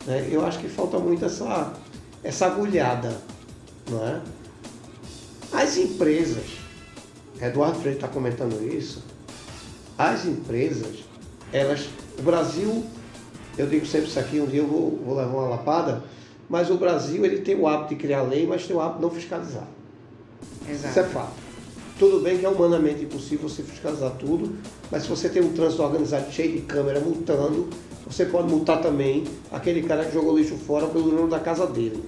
[0.08, 0.30] Né?
[0.32, 1.74] Eu acho que falta muito essa,
[2.24, 3.18] essa agulhada,
[3.90, 4.22] não é?
[5.52, 6.46] As empresas,
[7.42, 9.04] Eduardo Freire está comentando isso,
[9.98, 11.00] as empresas,
[11.52, 12.86] elas, o Brasil,
[13.58, 16.02] eu digo sempre isso aqui, um dia eu vou, vou levar uma lapada,
[16.50, 19.02] mas o Brasil ele tem o hábito de criar lei, mas tem o hábito de
[19.02, 19.68] não fiscalizar.
[20.68, 20.90] Exato.
[20.90, 21.50] Isso é fato.
[21.98, 24.56] Tudo bem que é humanamente impossível você fiscalizar tudo,
[24.90, 27.70] mas se você tem um trânsito organizado cheio de câmera multando,
[28.08, 32.04] você pode multar também aquele cara que jogou lixo fora pelo dono da casa dele.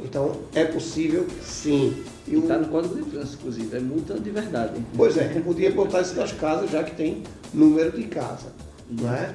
[0.00, 2.02] Então, é possível, sim.
[2.26, 4.80] E está no Código de Trânsito, inclusive, é multa de verdade.
[4.96, 8.52] Pois é, podia botar isso nas casas, já que tem número de casa.
[8.88, 9.34] Não é?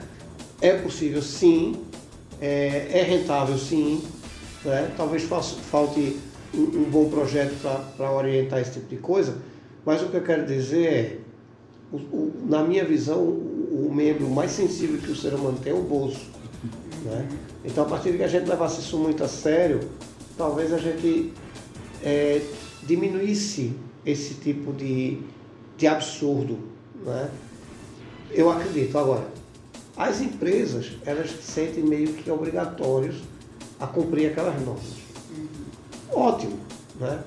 [0.61, 1.75] é possível, sim.
[2.41, 4.01] É, é rentável, sim.
[4.63, 4.91] Né?
[4.95, 6.17] Talvez falte
[6.53, 7.55] um, bom projeto
[7.95, 9.37] para orientar esse tipo de coisa,
[9.85, 11.17] mas o que eu quero dizer é,
[11.91, 15.71] o, o, na minha visão, o, o, membro mais sensível que o ser humano tem
[15.71, 16.25] é o bolso.
[17.03, 17.27] Né?
[17.63, 19.79] Então, a partir de que a gente levasse isso muito a sério,
[20.37, 21.33] talvez a gente
[22.03, 22.41] é,
[22.83, 23.73] diminuísse
[24.05, 25.19] esse tipo de,
[25.77, 26.57] de absurdo.
[27.05, 27.29] Né?
[28.31, 28.97] Eu acredito.
[28.97, 29.27] Agora,
[29.95, 33.17] as empresas, elas sentem meio que obrigatórios
[33.79, 35.06] a cumprir aquelas normas.
[36.11, 36.57] Ótimo,
[36.99, 37.23] né?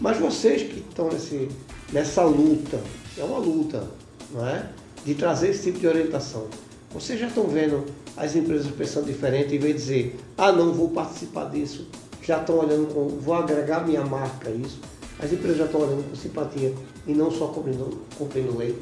[0.00, 1.48] Mas vocês que estão nesse,
[1.92, 2.80] nessa luta,
[3.16, 3.88] é uma luta,
[4.30, 4.68] não é?
[5.04, 6.46] De trazer esse tipo de orientação.
[6.92, 7.84] Vocês já estão vendo
[8.16, 11.88] as empresas pensando diferente, em vez de dizer, ah não, vou participar disso,
[12.22, 14.80] já estão olhando com, vou agregar minha marca a isso.
[15.18, 16.74] As empresas já estão olhando com simpatia
[17.06, 18.76] e não só cumprindo, cumprindo lei.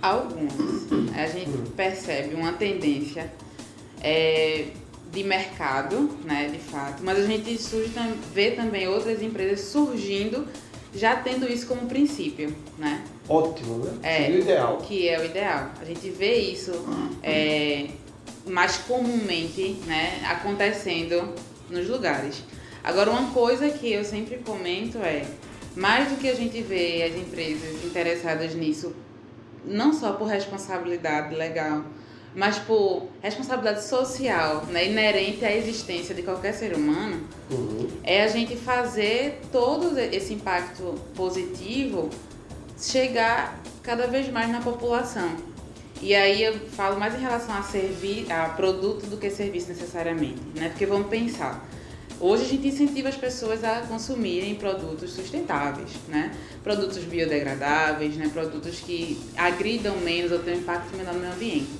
[0.00, 0.52] Algumas.
[1.14, 1.64] A gente hum.
[1.76, 3.32] percebe uma tendência
[4.00, 4.68] é,
[5.12, 7.92] de mercado, né, de fato, mas a gente surge,
[8.32, 10.48] vê também outras empresas surgindo
[10.94, 13.02] já tendo isso como princípio, né?
[13.28, 13.92] Ótimo, né?
[14.02, 14.76] É, Seria o ideal.
[14.78, 15.70] Que é o ideal.
[15.80, 16.72] A gente vê isso
[17.22, 17.88] é,
[18.46, 21.32] mais comumente né, acontecendo
[21.70, 22.42] nos lugares.
[22.84, 25.24] Agora, uma coisa que eu sempre comento é,
[25.74, 28.94] mais do que a gente vê as empresas interessadas nisso,
[29.64, 31.84] não só por responsabilidade legal,
[32.34, 37.88] mas por responsabilidade social, né, inerente à existência de qualquer ser humano, uhum.
[38.02, 42.08] é a gente fazer todo esse impacto positivo
[42.78, 45.36] chegar cada vez mais na população.
[46.00, 50.40] E aí eu falo mais em relação a, servir, a produto do que serviço necessariamente,
[50.56, 50.68] né?
[50.70, 51.64] Porque vamos pensar,
[52.22, 56.32] Hoje a gente incentiva as pessoas a consumirem produtos sustentáveis, né?
[56.62, 58.30] Produtos biodegradáveis, né?
[58.32, 61.70] Produtos que agridam menos ou têm um impacto menor no meio ambiente.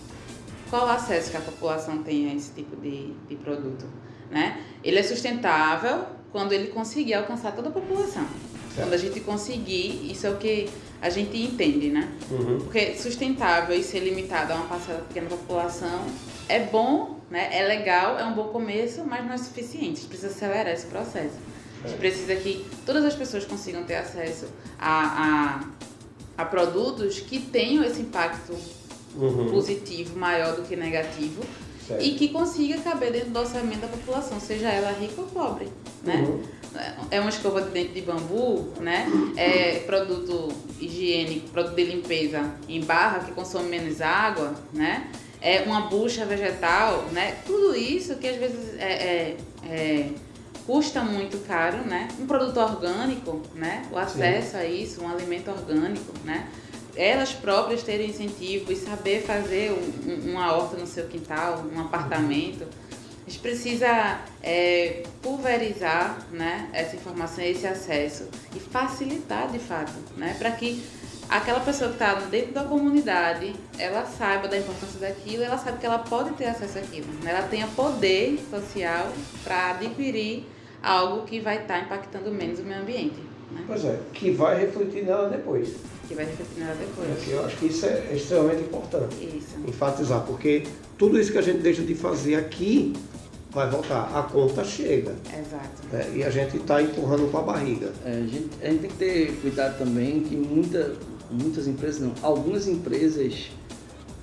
[0.73, 3.85] Qual o acesso que a população tem a esse tipo de, de produto,
[4.31, 4.59] né?
[4.83, 8.27] Ele é sustentável quando ele conseguir alcançar toda a população.
[8.75, 10.71] Quando a gente conseguir, isso é o que
[11.03, 12.11] a gente entende, né?
[12.31, 12.61] Uhum.
[12.61, 16.07] Porque sustentável e ser limitado a uma parcela pequena da população
[16.49, 17.51] é bom, né?
[17.53, 19.85] É legal, é um bom começo, mas não é suficiente.
[19.85, 21.37] A gente precisa acelerar esse processo.
[21.85, 21.99] A gente é.
[21.99, 24.47] precisa que todas as pessoas consigam ter acesso
[24.79, 25.61] a,
[26.39, 28.57] a, a produtos que tenham esse impacto
[29.17, 29.51] uhum.
[29.51, 31.43] positivo maior do que negativo
[31.87, 32.03] certo.
[32.03, 35.69] e que consiga caber dentro do orçamento da população, seja ela rica ou pobre,
[36.03, 36.25] né?
[36.27, 36.43] Uhum.
[37.11, 39.07] É uma escova de dente de bambu, né?
[39.37, 40.49] É produto
[40.81, 45.09] higiênico, produto de limpeza em barra que consome menos água, né?
[45.41, 47.37] É uma bucha vegetal, né?
[47.45, 49.37] Tudo isso que às vezes é, é,
[49.69, 50.11] é
[50.67, 52.09] custa muito caro, né?
[52.19, 53.83] Um produto orgânico, né?
[53.91, 54.57] O acesso Sim.
[54.57, 56.47] a isso, um alimento orgânico, né?
[56.97, 62.67] Elas próprias terem incentivo e saber fazer um, uma horta no seu quintal, um apartamento.
[63.27, 70.35] A gente precisa é, pulverizar né, essa informação, esse acesso e facilitar de fato, né,
[70.39, 70.83] para que
[71.29, 75.87] aquela pessoa que está dentro da comunidade, ela saiba da importância daquilo, ela sabe que
[75.87, 79.11] ela pode ter acesso àquilo, né, ela tenha poder social
[79.45, 80.45] para adquirir
[80.83, 83.23] algo que vai estar tá impactando menos o meio ambiente.
[83.53, 83.63] Né?
[83.67, 85.77] Pois é, que vai refletir nela depois
[86.09, 87.29] que vai refletir nela depois.
[87.29, 89.15] Eu acho que isso é extremamente importante.
[89.21, 89.57] Isso.
[89.67, 90.65] Enfatizar, porque
[90.99, 92.93] tudo isso que a gente deixa de fazer aqui
[93.51, 94.11] vai voltar.
[94.17, 95.15] A conta chega.
[95.27, 95.83] Exato.
[95.93, 97.93] É, e a gente está empurrando com a barriga.
[98.05, 100.95] É, a, gente, a gente tem que ter cuidado também que muita,
[101.31, 103.51] muitas empresas, não, algumas empresas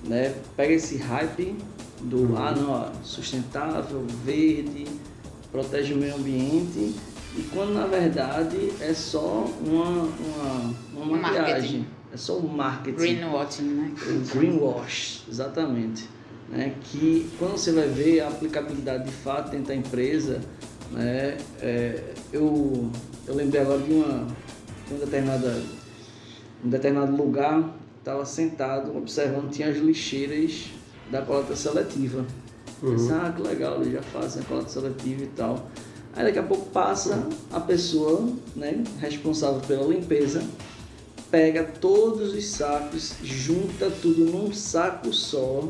[0.04, 1.56] né, pegam esse hype
[2.02, 2.36] do uhum.
[2.38, 4.86] ah não, ó, sustentável, verde,
[5.52, 6.94] protege o meio ambiente
[7.36, 11.86] e quando na verdade é só uma, uma, uma maquiagem.
[12.12, 12.96] É só o marketing.
[12.96, 13.94] Greenwashing, né?
[14.34, 16.08] Greenwash, exatamente.
[16.48, 16.74] Né?
[16.82, 20.40] Que quando você vai ver a aplicabilidade de fato dentro da empresa,
[20.90, 21.38] né?
[21.60, 22.90] É, eu,
[23.26, 24.26] eu lembrei agora de uma,
[24.88, 25.62] de uma determinada,
[26.64, 30.66] um determinado lugar, estava sentado observando, tinha as lixeiras
[31.12, 32.26] da coleta seletiva.
[32.82, 32.90] Uhum.
[32.90, 35.68] Pensei, ah, que legal, eles já fazem a coleta seletiva e tal.
[36.14, 40.42] Aí daqui a pouco passa a pessoa né, responsável pela limpeza,
[41.30, 45.64] pega todos os sacos, junta tudo num saco só.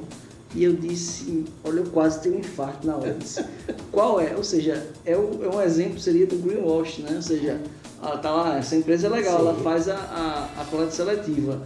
[0.53, 3.14] E eu disse, olha, eu quase tenho um infarto na hora.
[3.14, 3.44] Disse,
[3.92, 4.35] Qual é?
[4.35, 7.12] Ou seja, é, o, é um exemplo, seria do greenwash, né?
[7.14, 7.61] Ou seja,
[8.03, 9.46] ela tá lá, essa empresa é legal, Sim.
[9.46, 11.62] ela faz a, a, a coleta seletiva.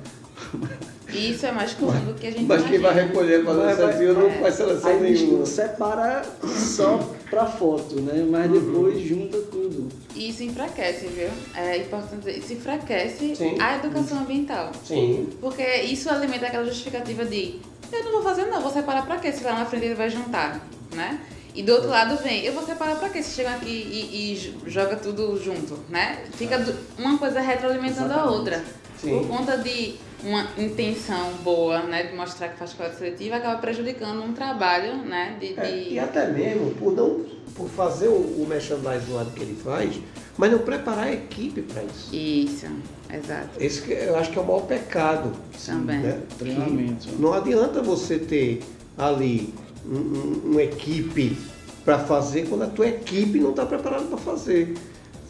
[1.18, 4.12] Isso é mais comum do que a gente Mas quem vai recolher para a seletiva
[4.14, 5.46] não faz seleção Aí nenhuma.
[5.46, 6.98] separa só
[7.30, 8.26] para foto, né?
[8.28, 8.60] Mas uhum.
[8.60, 9.88] depois junta tudo.
[10.14, 11.28] Isso enfraquece, viu?
[11.54, 13.56] É importante dizer, isso enfraquece Sim.
[13.60, 14.72] a educação ambiental.
[14.84, 15.28] Sim.
[15.40, 17.60] Porque isso alimenta aquela justificativa de
[17.92, 19.30] eu não vou fazer não, vou separar para quê?
[19.30, 20.60] Se lá na frente ele vai juntar,
[20.92, 21.20] né?
[21.54, 23.22] E do outro lado vem, eu vou separar para quê?
[23.22, 26.24] Se chega aqui e, e, joga tudo junto, né?
[26.36, 26.60] Fica
[26.98, 28.28] uma coisa retroalimentando Exatamente.
[28.28, 28.64] a outra.
[29.04, 29.18] Sim.
[29.18, 34.22] por conta de uma intenção boa, né, de mostrar que faz coleta seletiva, acaba prejudicando
[34.22, 35.92] um trabalho, né, de, é, de...
[35.92, 40.00] e até mesmo por não por fazer o, o merchandising lado que ele faz,
[40.36, 42.14] mas não preparar a equipe para isso.
[42.14, 42.66] Isso,
[43.12, 43.50] exato.
[43.60, 45.32] Esse que eu acho que é o maior pecado.
[45.64, 46.00] Também.
[46.00, 46.20] Né?
[46.36, 47.08] Treinamento.
[47.18, 48.60] Não adianta você ter
[48.98, 49.54] ali
[49.86, 51.36] um, um, uma equipe
[51.84, 54.74] para fazer quando a tua equipe não está preparada para fazer.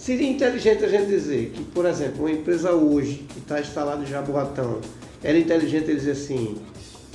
[0.05, 4.07] Seria inteligente a gente dizer que, por exemplo, uma empresa hoje que está instalada em
[4.07, 4.83] Jaboatão,
[5.23, 6.59] era inteligente dizer assim,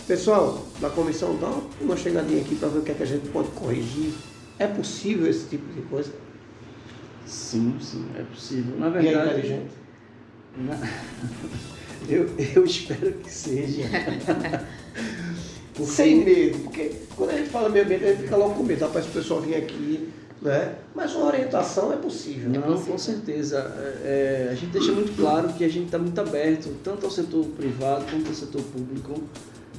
[0.07, 3.29] pessoal, da comissão, dá uma chegadinha aqui para ver o que, é que a gente
[3.29, 4.11] pode corrigir.
[4.57, 6.11] É possível esse tipo de coisa?
[7.27, 8.75] Sim, sim, é possível.
[8.79, 9.15] Na verdade.
[9.15, 9.71] E é inteligente?
[10.57, 10.79] Na...
[12.09, 13.83] eu, eu espero que seja.
[15.75, 15.91] Porque...
[15.93, 18.89] Sem medo, porque quando a gente fala meio ambiente, a gente fica logo com medo,
[18.89, 20.09] para esse pessoal vir aqui,
[20.41, 20.75] né?
[20.95, 22.49] Mas uma orientação é possível.
[22.49, 23.59] Não, é com certeza.
[24.03, 27.11] É, é, a gente deixa muito claro que a gente está muito aberto, tanto ao
[27.11, 29.21] setor privado quanto ao setor público,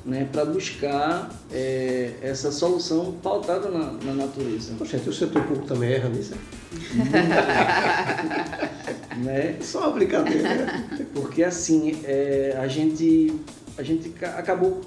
[0.04, 4.74] né, para buscar é, essa solução pautada na, na natureza.
[4.78, 6.34] Poxa, o setor público também erra nisso?
[9.18, 9.56] né?
[9.60, 10.48] Só uma brincadeira.
[10.48, 11.06] Né?
[11.14, 13.34] Porque assim, é, a, gente,
[13.76, 14.80] a gente acabou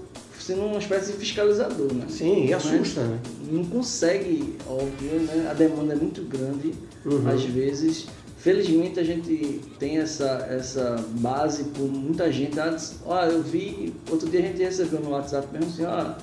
[0.46, 2.06] sendo uma espécie de fiscalizador, né?
[2.10, 3.20] Sim, e assusta, né?
[3.50, 5.48] Não consegue, óbvio, né?
[5.50, 6.74] A demanda é muito grande,
[7.06, 7.28] uhum.
[7.30, 8.08] às vezes.
[8.38, 12.60] Felizmente a gente tem essa, essa base por muita gente.
[12.60, 16.14] Antes, ó, eu vi, outro dia a gente recebeu no WhatsApp mesmo assim, ó,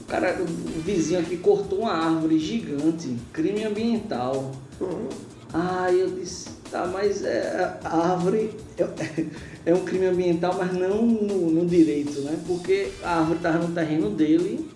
[0.00, 4.52] o cara, o vizinho aqui cortou uma árvore gigante, crime ambiental.
[4.80, 5.08] Uhum.
[5.52, 9.24] Ah, eu disse, tá, mas é, a árvore é,
[9.66, 12.36] é, um crime ambiental, mas não no, no direito, né?
[12.48, 14.68] Porque a árvore estava no terreno dele,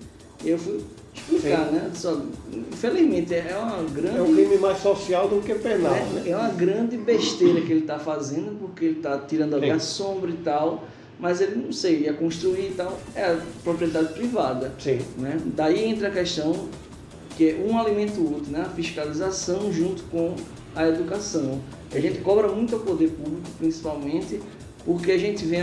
[0.45, 0.81] e eu fui
[1.13, 1.75] explicar, Sim.
[1.75, 1.91] né?
[1.93, 4.17] Só, infelizmente, é uma grande.
[4.17, 5.93] É um crime mais social do que penal.
[5.93, 6.23] É, né?
[6.27, 9.73] é uma grande besteira que ele está fazendo, porque ele está tirando ali Sim.
[9.73, 10.85] a sombra e tal,
[11.19, 14.73] mas ele não sei, ia construir e tal, é propriedade privada.
[14.79, 15.01] Sim.
[15.17, 15.37] Né?
[15.47, 16.69] Daí entra a questão
[17.37, 18.63] que é um alimento útil, né?
[18.63, 20.37] a fiscalização junto com
[20.77, 21.61] a educação.
[21.93, 24.41] A gente cobra muito ao poder público, principalmente,
[24.85, 25.63] porque a gente vem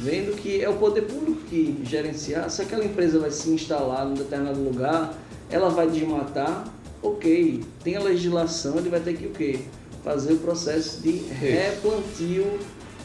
[0.00, 2.50] vendo que é o poder público que gerenciar.
[2.50, 5.14] Se aquela empresa vai se instalar em determinado lugar,
[5.50, 6.64] ela vai desmatar,
[7.02, 9.60] ok, tem a legislação, ele vai ter que o quê?
[10.04, 12.46] Fazer o processo de replantio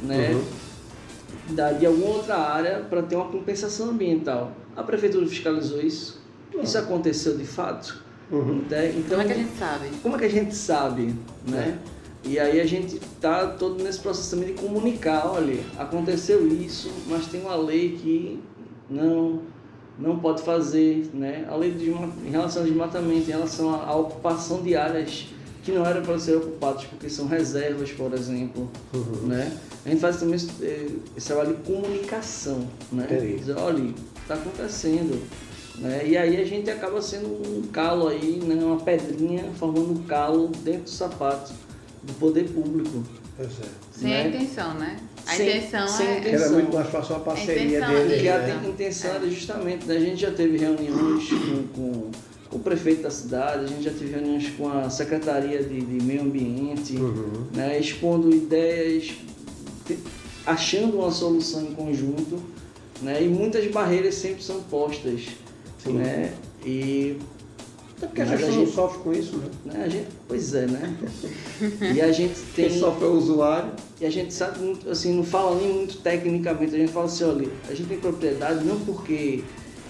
[0.02, 1.56] né, uhum.
[1.56, 4.52] da, de alguma outra área para ter uma compensação ambiental.
[4.76, 6.22] A prefeitura fiscalizou isso?
[6.62, 8.04] Isso aconteceu de fato?
[8.32, 8.64] Uhum.
[8.98, 9.90] Então, como é que a gente sabe?
[10.02, 11.16] Como é que a gente sabe,
[11.48, 11.78] né?
[11.90, 11.94] É.
[12.24, 17.28] E aí a gente está todo nesse processo também de comunicar, olha, aconteceu isso, mas
[17.28, 18.40] tem uma lei que
[18.90, 19.42] não
[19.98, 21.46] não pode fazer, né?
[21.50, 25.28] A lei de, em relação ao desmatamento, em relação à, ocupação de áreas
[25.64, 29.28] que não eram para ser ocupadas, porque são reservas, por exemplo, uhum.
[29.28, 29.56] né?
[29.86, 33.06] A gente faz também esse, eh, esse trabalho de comunicação, né?
[33.38, 35.22] Dizer, olha, está acontecendo,
[35.78, 36.08] né?
[36.08, 38.56] E aí a gente acaba sendo um calo aí, né?
[38.64, 41.54] uma pedrinha formando um calo dentro do sapato
[42.04, 43.04] do poder público.
[43.36, 43.70] Pois é.
[43.92, 44.22] Sem né?
[44.22, 44.98] a intenção, né?
[45.26, 46.20] A sem, intenção sem é...
[46.20, 46.46] Intenção.
[46.46, 48.10] Era muito mais fácil uma parceria dele.
[48.10, 48.62] Porque né?
[48.64, 49.96] a intenção era justamente, né?
[49.96, 52.12] a gente já teve reuniões com, com,
[52.50, 56.06] com, o prefeito da cidade, a gente já teve reuniões com a Secretaria de, de
[56.06, 57.48] Meio Ambiente, uhum.
[57.54, 57.80] né?
[57.80, 59.14] expondo ideias,
[60.46, 62.40] achando uma solução em conjunto,
[63.02, 63.24] né?
[63.24, 65.22] e muitas barreiras sempre são postas.
[65.80, 65.94] Sim.
[65.94, 66.34] Né?
[66.66, 67.18] E
[68.04, 69.50] até porque a gente, a gente não sofre com isso, né?
[69.66, 69.84] né?
[69.86, 70.98] A gente, pois é, né?
[71.96, 72.70] e a gente tem.
[72.70, 73.72] Quem sofre é o usuário.
[74.02, 77.24] E a gente sabe muito, assim, não fala nem muito tecnicamente, a gente fala assim,
[77.24, 79.44] olha, a gente tem propriedade não porque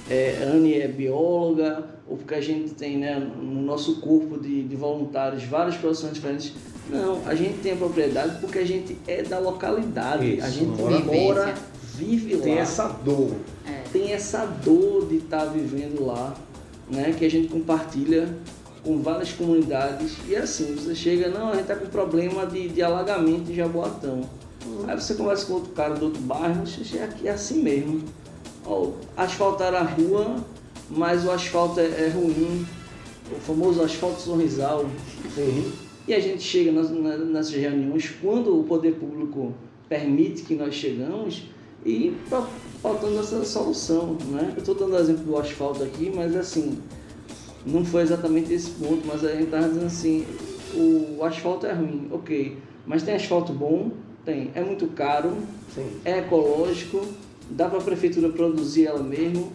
[0.10, 4.76] é, Anne é bióloga, ou porque a gente tem né, no nosso corpo de, de
[4.76, 6.54] voluntários várias profissões diferentes.
[6.89, 10.36] Não, a gente tem a propriedade porque a gente é da localidade.
[10.36, 11.56] Isso, a gente mora, mora
[11.95, 12.43] vive lá.
[12.43, 13.32] Tem essa dor.
[13.65, 13.84] É.
[13.91, 16.36] Tem essa dor de estar tá vivendo lá
[16.89, 18.27] né, que a gente compartilha
[18.83, 20.17] com várias comunidades.
[20.27, 23.55] E é assim, você chega, não, a gente está com problema de, de alagamento de
[23.55, 24.21] Jaboatão.
[24.65, 24.85] Uhum.
[24.87, 28.03] Aí você conversa com outro cara do outro bairro, você aqui é assim mesmo.
[29.15, 30.37] Asfaltaram a rua,
[30.89, 32.65] mas o asfalto é, é ruim.
[33.31, 34.85] O famoso asfalto sorrisal.
[35.37, 35.71] Uhum.
[36.07, 39.53] E a gente chega nas, nessas reuniões, quando o poder público
[39.87, 41.43] permite que nós chegamos,
[41.85, 42.15] e
[42.81, 44.51] faltando essa solução, né?
[44.55, 46.77] Eu estou dando o exemplo do asfalto aqui, mas assim,
[47.65, 50.25] não foi exatamente esse ponto, mas a gente estava dizendo assim,
[50.73, 53.91] o asfalto é ruim, ok, mas tem asfalto bom?
[54.25, 54.51] Tem.
[54.55, 55.37] É muito caro,
[55.73, 55.85] Sim.
[56.05, 57.05] é ecológico,
[57.49, 59.51] dá para a prefeitura produzir ela mesmo,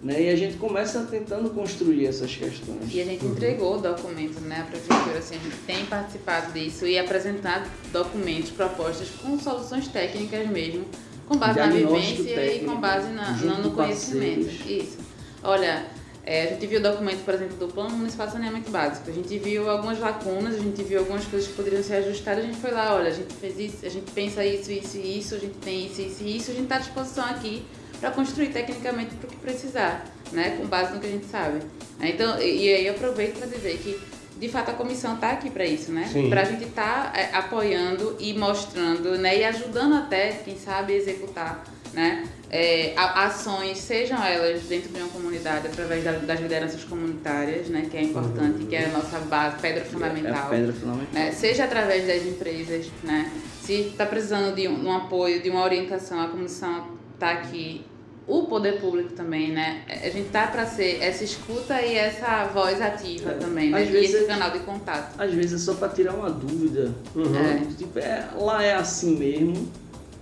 [0.00, 0.22] né?
[0.22, 2.92] E a gente começa tentando construir essas questões.
[2.92, 4.60] E a gente entregou o documento, né?
[4.60, 10.48] A prefeitura, assim, a gente tem participado disso e apresentado documentos, propostas com soluções técnicas
[10.48, 10.84] mesmo
[11.32, 14.50] Com base na vivência técnico, e com base na, no conhecimento.
[14.68, 14.98] Isso.
[15.42, 15.86] Olha,
[16.26, 19.08] é, a gente viu o documento, por exemplo, do Plano Municipal de Saneamento Básico.
[19.10, 22.44] A gente viu algumas lacunas, a gente viu algumas coisas que poderiam ser ajustadas.
[22.44, 25.18] A gente foi lá, olha, a gente fez isso, a gente pensa isso, isso e
[25.18, 26.50] isso, a gente tem isso, isso e isso.
[26.50, 27.64] A gente está à disposição aqui
[27.98, 30.56] para construir tecnicamente para o que precisar, né?
[30.58, 31.60] Com base no que a gente sabe.
[31.98, 33.98] Então, e, e aí eu aproveito para dizer que
[34.38, 36.10] de fato a comissão está aqui para isso, né?
[36.28, 39.38] Para a gente estar tá, é, apoiando e mostrando, né?
[39.38, 42.24] E ajudando até, quem sabe, a executar né?
[42.50, 47.86] É, ações, sejam elas dentro de uma comunidade, através das lideranças comunitárias, né?
[47.90, 48.66] que é importante, uhum.
[48.66, 50.46] que é a nossa base, pedra fundamental.
[50.52, 51.12] É pedra fundamental.
[51.12, 51.32] Né?
[51.32, 53.32] Seja através das empresas, né?
[53.62, 57.86] se está precisando de um, um, apoio, de uma orientação, a comissão está aqui.
[58.26, 59.82] O poder público também, né?
[59.88, 63.34] A gente tá para ser essa escuta e essa voz ativa é.
[63.34, 63.82] também, né?
[63.82, 65.20] Às e esse é, canal de contato.
[65.20, 66.94] Às vezes é só para tirar uma dúvida.
[67.16, 67.36] Uhum.
[67.36, 67.62] É.
[67.76, 69.68] Tipo, é, lá é assim mesmo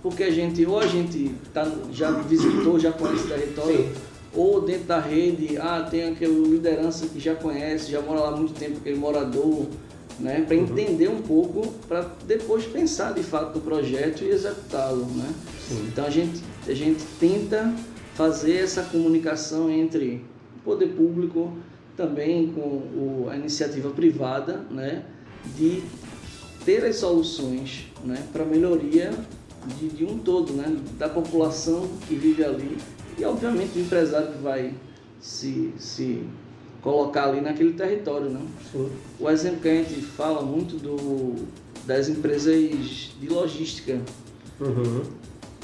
[0.01, 3.91] porque a gente, ou a gente tá, já visitou, já conhece o território, Sim.
[4.33, 8.35] ou dentro da rede, ah, tem aquele liderança que já conhece, já mora lá há
[8.35, 9.67] muito tempo, aquele morador,
[10.19, 10.63] né, para uhum.
[10.63, 15.33] entender um pouco, para depois pensar de fato no projeto e executá-lo, né?
[15.87, 17.73] Então a gente, a gente tenta
[18.21, 20.23] fazer essa comunicação entre
[20.57, 21.57] o poder público,
[21.97, 25.05] também com o, a iniciativa privada, né,
[25.57, 25.81] de
[26.63, 29.09] ter as soluções né, para melhoria
[29.79, 30.77] de, de um todo, né?
[30.99, 32.77] da população que vive ali
[33.17, 34.75] e, obviamente, do empresário que vai
[35.19, 36.23] se, se
[36.79, 38.29] colocar ali naquele território.
[38.29, 38.39] Né?
[39.19, 41.43] O exemplo que a gente fala muito do,
[41.87, 43.99] das empresas de logística.
[44.59, 45.01] Uhum.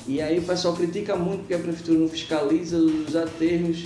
[0.07, 3.85] E aí o pessoal critica muito porque a prefeitura não fiscaliza os aterros.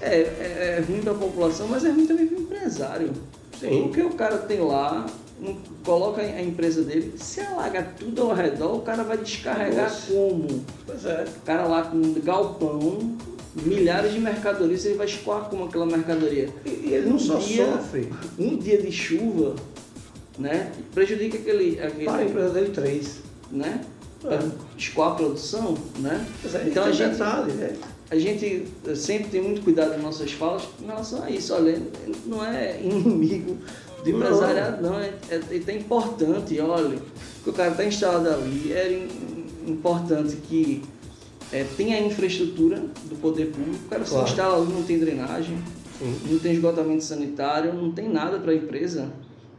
[0.00, 3.12] É, é, é ruim para a população, mas é ruim também para o empresário.
[3.60, 3.82] Sim.
[3.82, 5.06] Porque o cara tem lá
[5.84, 10.12] coloca a empresa dele, se alaga tudo ao redor, o cara vai descarregar Nossa.
[10.12, 10.64] como?
[10.86, 11.24] Pois é.
[11.24, 13.16] O cara lá com um galpão,
[13.64, 16.48] milhares de mercadorias, ele vai escoar como aquela mercadoria.
[16.64, 18.12] E, e ele não um só dia, sofre.
[18.38, 19.56] Um dia de chuva,
[20.38, 20.70] né?
[20.94, 21.80] Prejudica aquele.
[21.80, 23.20] aquele Para a empresa dele três.
[23.50, 23.82] Né?
[24.24, 24.78] É.
[24.78, 26.26] escoar a produção, né?
[26.44, 27.12] É, então a gente.
[27.12, 27.76] Detalhe, né?
[28.12, 31.54] a gente sempre tem muito cuidado nas nossas falas em relação a isso.
[31.54, 31.80] Olha,
[32.26, 33.56] não é inimigo
[34.04, 34.98] do empresariado, não.
[34.98, 36.98] É, é, é importante, olha,
[37.42, 39.08] que o cara está instalado ali, é
[39.66, 40.82] importante que
[41.50, 44.26] é, tenha a infraestrutura do poder público, o cara claro.
[44.26, 45.56] se instala ali, não tem drenagem,
[45.98, 46.20] Sim.
[46.30, 49.10] não tem esgotamento sanitário, não tem nada para a empresa.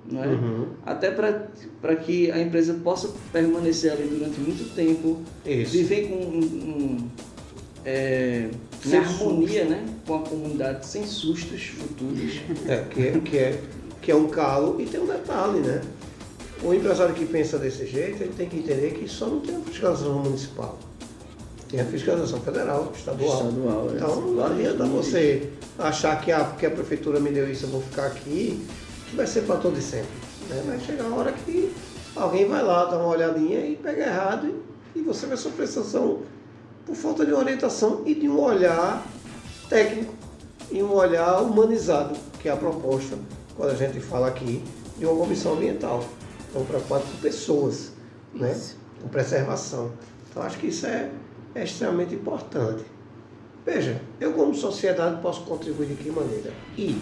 [0.10, 0.28] Não é?
[0.28, 0.68] Uhum.
[0.86, 5.72] Até para que a empresa possa permanecer ali durante muito tempo, Isso.
[5.72, 7.10] viver com um, um
[7.86, 8.50] é,
[8.94, 12.42] harmonia né, com a comunidade, sem sustos futuros.
[12.68, 13.60] É, que é, que é
[14.04, 15.82] que é um calo, e tem um detalhe, né?
[16.62, 19.60] O empresário que pensa desse jeito, ele tem que entender que só não tem a
[19.60, 20.78] fiscalização municipal.
[21.70, 23.48] Tem a fiscalização federal, estadual.
[23.48, 23.96] estadual é.
[23.96, 25.50] então não adianta você
[25.80, 28.83] achar que ah, porque a prefeitura me deu isso, eu vou ficar aqui, que
[29.16, 30.12] vai ser para todo e sempre.
[30.50, 30.64] Né?
[30.66, 31.74] Vai chegar a hora que
[32.16, 34.48] alguém vai lá, dá uma olhadinha e pega errado
[34.96, 36.22] e, e você vai sofrer sanção
[36.86, 39.06] por falta de orientação e de um olhar
[39.70, 40.14] técnico
[40.72, 43.18] e um olhar humanizado, que é a proposta
[43.56, 44.64] quando a gente fala aqui
[44.98, 46.04] de uma comissão ambiental.
[46.48, 47.92] Estamos preocupados com pessoas,
[48.34, 48.60] né?
[49.02, 49.92] com preservação.
[50.30, 51.10] Então acho que isso é,
[51.56, 52.84] é extremamente importante.
[53.66, 56.52] Veja, eu como sociedade posso contribuir de que maneira?
[56.78, 56.98] E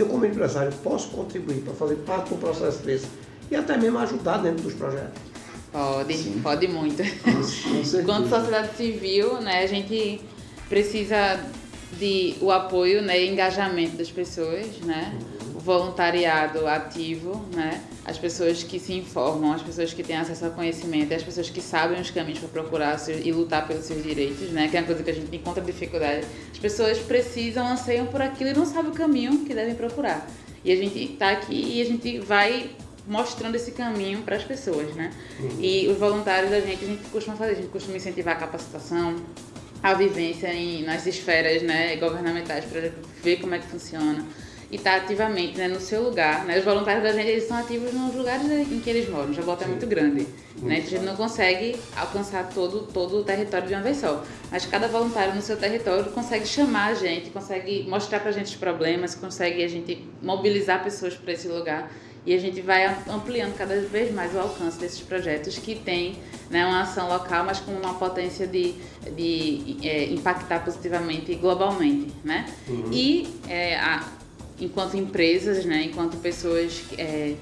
[0.00, 3.06] eu como empresário posso contribuir para fazer parte do processo desse
[3.50, 5.20] e até mesmo ajudar dentro dos projetos.
[5.70, 6.40] Pode, Sim.
[6.42, 7.02] pode muito.
[8.00, 10.20] Enquanto sociedade civil, né, a gente
[10.68, 11.40] precisa
[11.98, 15.18] de o apoio né, e engajamento das pessoas, né?
[15.64, 17.80] Voluntariado ativo, né?
[18.04, 21.60] As pessoas que se informam, as pessoas que têm acesso ao conhecimento, as pessoas que
[21.60, 24.68] sabem os caminhos para procurar e lutar pelos seus direitos, né?
[24.68, 26.26] Que é uma coisa que a gente encontra dificuldade.
[26.50, 30.28] As pessoas precisam, anseiam por aquilo e não sabem o caminho que devem procurar.
[30.64, 32.70] E a gente está aqui e a gente vai
[33.06, 35.12] mostrando esse caminho para as pessoas, né?
[35.38, 35.60] Uhum.
[35.60, 39.16] E os voluntários da gente, a gente costuma fazer, a gente costuma incentivar a capacitação,
[39.82, 42.90] a vivência em, nas esferas né, governamentais para
[43.22, 44.24] ver como é que funciona
[44.72, 46.46] e está ativamente né, no seu lugar.
[46.46, 46.58] Né?
[46.58, 49.28] Os voluntários da gente eles são ativos nos lugares em que eles moram.
[49.28, 50.26] O Jabota é muito grande.
[50.62, 50.78] Né?
[50.78, 54.24] Então a gente não consegue alcançar todo, todo o território de uma vez só.
[54.50, 58.46] Mas cada voluntário no seu território consegue chamar a gente, consegue mostrar para a gente
[58.46, 61.92] os problemas, consegue a gente mobilizar pessoas para esse lugar.
[62.24, 66.16] E a gente vai ampliando cada vez mais o alcance desses projetos que têm
[66.48, 68.76] né, uma ação local, mas com uma potência de,
[69.16, 72.12] de é, impactar positivamente globalmente.
[72.24, 72.46] Né?
[72.68, 72.90] Uhum.
[72.92, 74.06] E é, a,
[74.64, 77.34] enquanto empresas, né, enquanto pessoas é,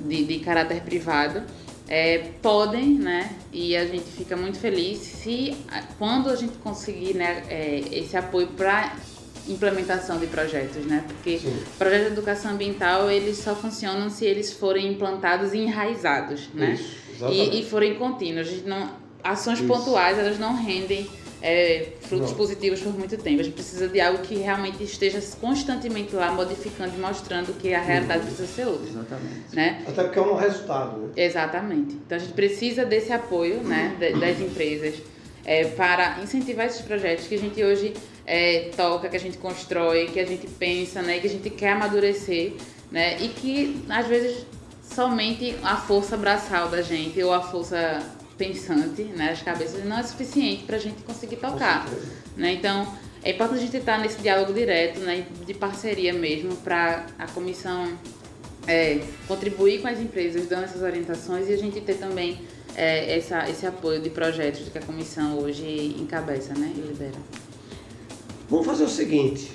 [0.00, 1.42] de, de caráter privado,
[1.88, 3.36] é, podem, né?
[3.52, 5.54] E a gente fica muito feliz se
[5.98, 8.96] quando a gente conseguir né, é, esse apoio para
[9.46, 11.04] implementação de projetos, né?
[11.06, 11.54] Porque Sim.
[11.78, 16.72] projetos de educação ambiental eles só funcionam se eles forem implantados e enraizados, né?
[16.72, 18.64] Isso, e, e forem contínuos.
[18.64, 18.90] Não,
[19.22, 19.68] ações Isso.
[19.68, 21.06] pontuais elas não rendem
[21.46, 22.38] é, frutos não.
[22.38, 23.38] positivos por muito tempo.
[23.38, 27.82] A gente precisa de algo que realmente esteja constantemente lá modificando e mostrando que a
[27.82, 28.26] realidade uhum.
[28.28, 28.88] precisa ser outra.
[28.88, 29.54] Exatamente.
[29.54, 29.84] Né?
[29.86, 30.98] Até porque é um resultado.
[30.98, 31.08] Né?
[31.16, 31.96] Exatamente.
[31.96, 34.94] Então a gente precisa desse apoio né, das empresas
[35.44, 37.92] é, para incentivar esses projetos que a gente hoje
[38.24, 41.72] é, toca, que a gente constrói, que a gente pensa, né, que a gente quer
[41.72, 42.54] amadurecer,
[42.90, 44.46] né, e que às vezes
[44.82, 48.02] somente a força braçal da gente ou a força
[48.36, 51.88] pensante, né, as cabeças não é suficiente para a gente conseguir tocar,
[52.36, 52.52] né?
[52.52, 52.86] Então
[53.22, 57.96] é importante a gente estar nesse diálogo direto, né, de parceria mesmo, para a comissão
[58.66, 62.40] é, contribuir com as empresas dando essas orientações e a gente ter também
[62.76, 67.18] é, essa, esse apoio de projetos que a comissão hoje encabeça, né, e lidera.
[68.48, 69.52] Vamos fazer o seguinte.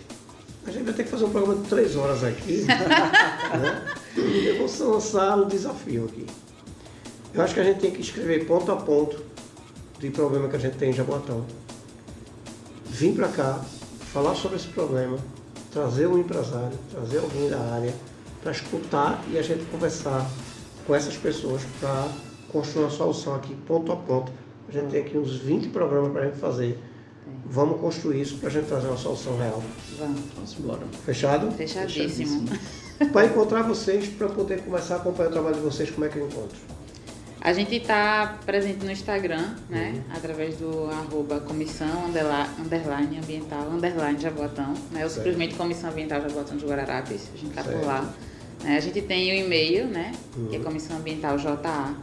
[0.65, 2.65] A gente vai ter que fazer um programa de três horas aqui.
[2.67, 3.95] né?
[4.15, 6.25] Eu vou lançar um desafio aqui.
[7.33, 9.21] Eu acho que a gente tem que escrever ponto a ponto
[9.99, 11.45] de problema que a gente tem em Jaboatão.
[12.85, 13.61] Vim para cá,
[14.11, 15.17] falar sobre esse problema,
[15.71, 17.93] trazer um empresário, trazer alguém da área
[18.41, 20.27] para escutar e a gente conversar
[20.87, 22.07] com essas pessoas para
[22.51, 24.31] construir uma solução aqui ponto a ponto.
[24.67, 26.79] A gente tem aqui uns 20 programas para a gente fazer
[27.45, 29.61] Vamos construir isso para a gente trazer uma solução real.
[29.97, 30.21] Vamos.
[30.35, 30.81] Vamos embora.
[31.05, 31.51] Fechado?
[31.51, 32.47] Fechadíssimo.
[33.11, 36.17] para encontrar vocês, para poder começar a acompanhar o trabalho de vocês, como é que
[36.17, 36.57] eu encontro?
[37.41, 39.93] A gente está presente no Instagram, né?
[39.95, 40.15] Uhum.
[40.15, 45.03] Através do arroba comissão underline ambiental underline Jaboatão, né?
[45.03, 47.29] Ou simplesmente comissão ambiental Jaboatão de Guararapes.
[47.33, 48.13] A gente está por lá.
[48.61, 48.75] Né?
[48.75, 50.11] A gente tem o e-mail, né?
[50.35, 50.47] Uhum.
[50.47, 50.65] Que é uhum.
[50.65, 51.57] comissão ambiental ja,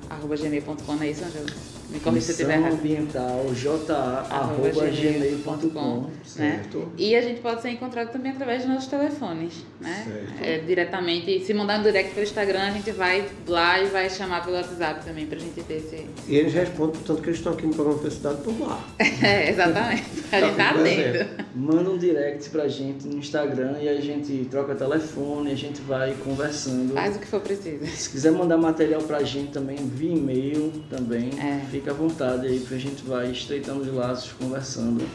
[0.09, 1.76] arroba gmail.com, não é isso, Angelo?
[1.91, 2.75] Me corrija se estiver errado.
[2.75, 4.11] ambiental, ja.gmail.com,
[6.37, 6.63] né?
[6.99, 10.27] E a gente pode ser encontrado também através dos nossos telefones, né?
[10.43, 14.45] É, diretamente, se mandar um direct pelo Instagram, a gente vai lá e vai chamar
[14.45, 16.07] pelo WhatsApp também pra gente ter esse...
[16.27, 18.85] E eles respondem, portanto, que eles estão aqui no programa Felicidade por lá.
[18.99, 20.05] é, exatamente.
[20.33, 21.45] A gente tá atento.
[21.55, 26.15] Manda um direct pra gente no Instagram e a gente troca telefone, a gente vai
[26.25, 26.95] conversando.
[26.95, 27.87] Faz o que for preciso.
[27.87, 31.31] Se quiser mandar material pra gente também, via e-mail também.
[31.39, 35.07] É fica à vontade aí, porque a gente vai estreitando os laços, conversando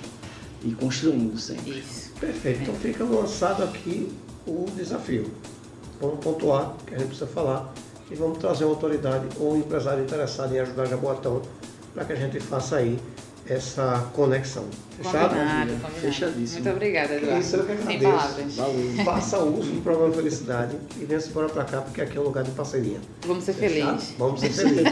[0.63, 1.79] e construindo sempre.
[1.79, 2.11] Isso.
[2.19, 2.61] Perfeito.
[2.61, 4.11] Então fica lançado aqui
[4.45, 5.31] o desafio.
[5.99, 7.73] Vamos pontuar, que a gente precisa falar,
[8.09, 11.41] e vamos trazer uma autoridade ou um empresário interessado em ajudar Jaboatão
[11.93, 12.99] para que a gente faça aí
[13.47, 14.65] essa conexão.
[14.97, 15.29] Fechado?
[15.29, 15.93] Combinado, combinado.
[15.95, 16.63] Fechadíssimo.
[16.63, 17.41] Muito obrigada, Eduardo.
[17.41, 17.99] Isso eu que agradeço.
[17.99, 18.55] Sem palavras.
[18.55, 18.91] Valeu.
[19.05, 22.43] Faça uso do programa Felicidade e venha-se embora para cá, porque aqui é um lugar
[22.43, 22.97] de parceria.
[23.25, 23.89] Vamos ser Fechado?
[23.99, 24.15] felizes.
[24.17, 24.83] Vamos ser felizes.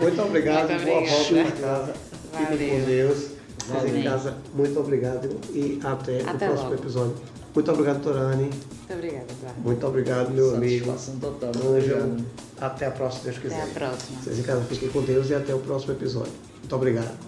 [0.00, 0.68] muito obrigado.
[0.68, 1.94] Muito boa volta para casa.
[2.32, 3.38] Fique com Deus.
[3.68, 6.74] Vocês em casa, muito obrigado e até, até o próximo logo.
[6.74, 7.14] episódio.
[7.54, 8.44] Muito obrigado, Torani.
[8.44, 9.60] Muito obrigado, Eduardo.
[9.62, 10.94] Muito obrigado, meu amigo.
[11.20, 11.50] total.
[11.66, 12.16] Ângelo.
[12.60, 13.62] Até a próxima, se Deus quiser.
[13.62, 14.20] Até a próxima.
[14.22, 16.32] Vocês em casa fiquem com Deus e até o próximo episódio.
[16.60, 17.27] Muito obrigado.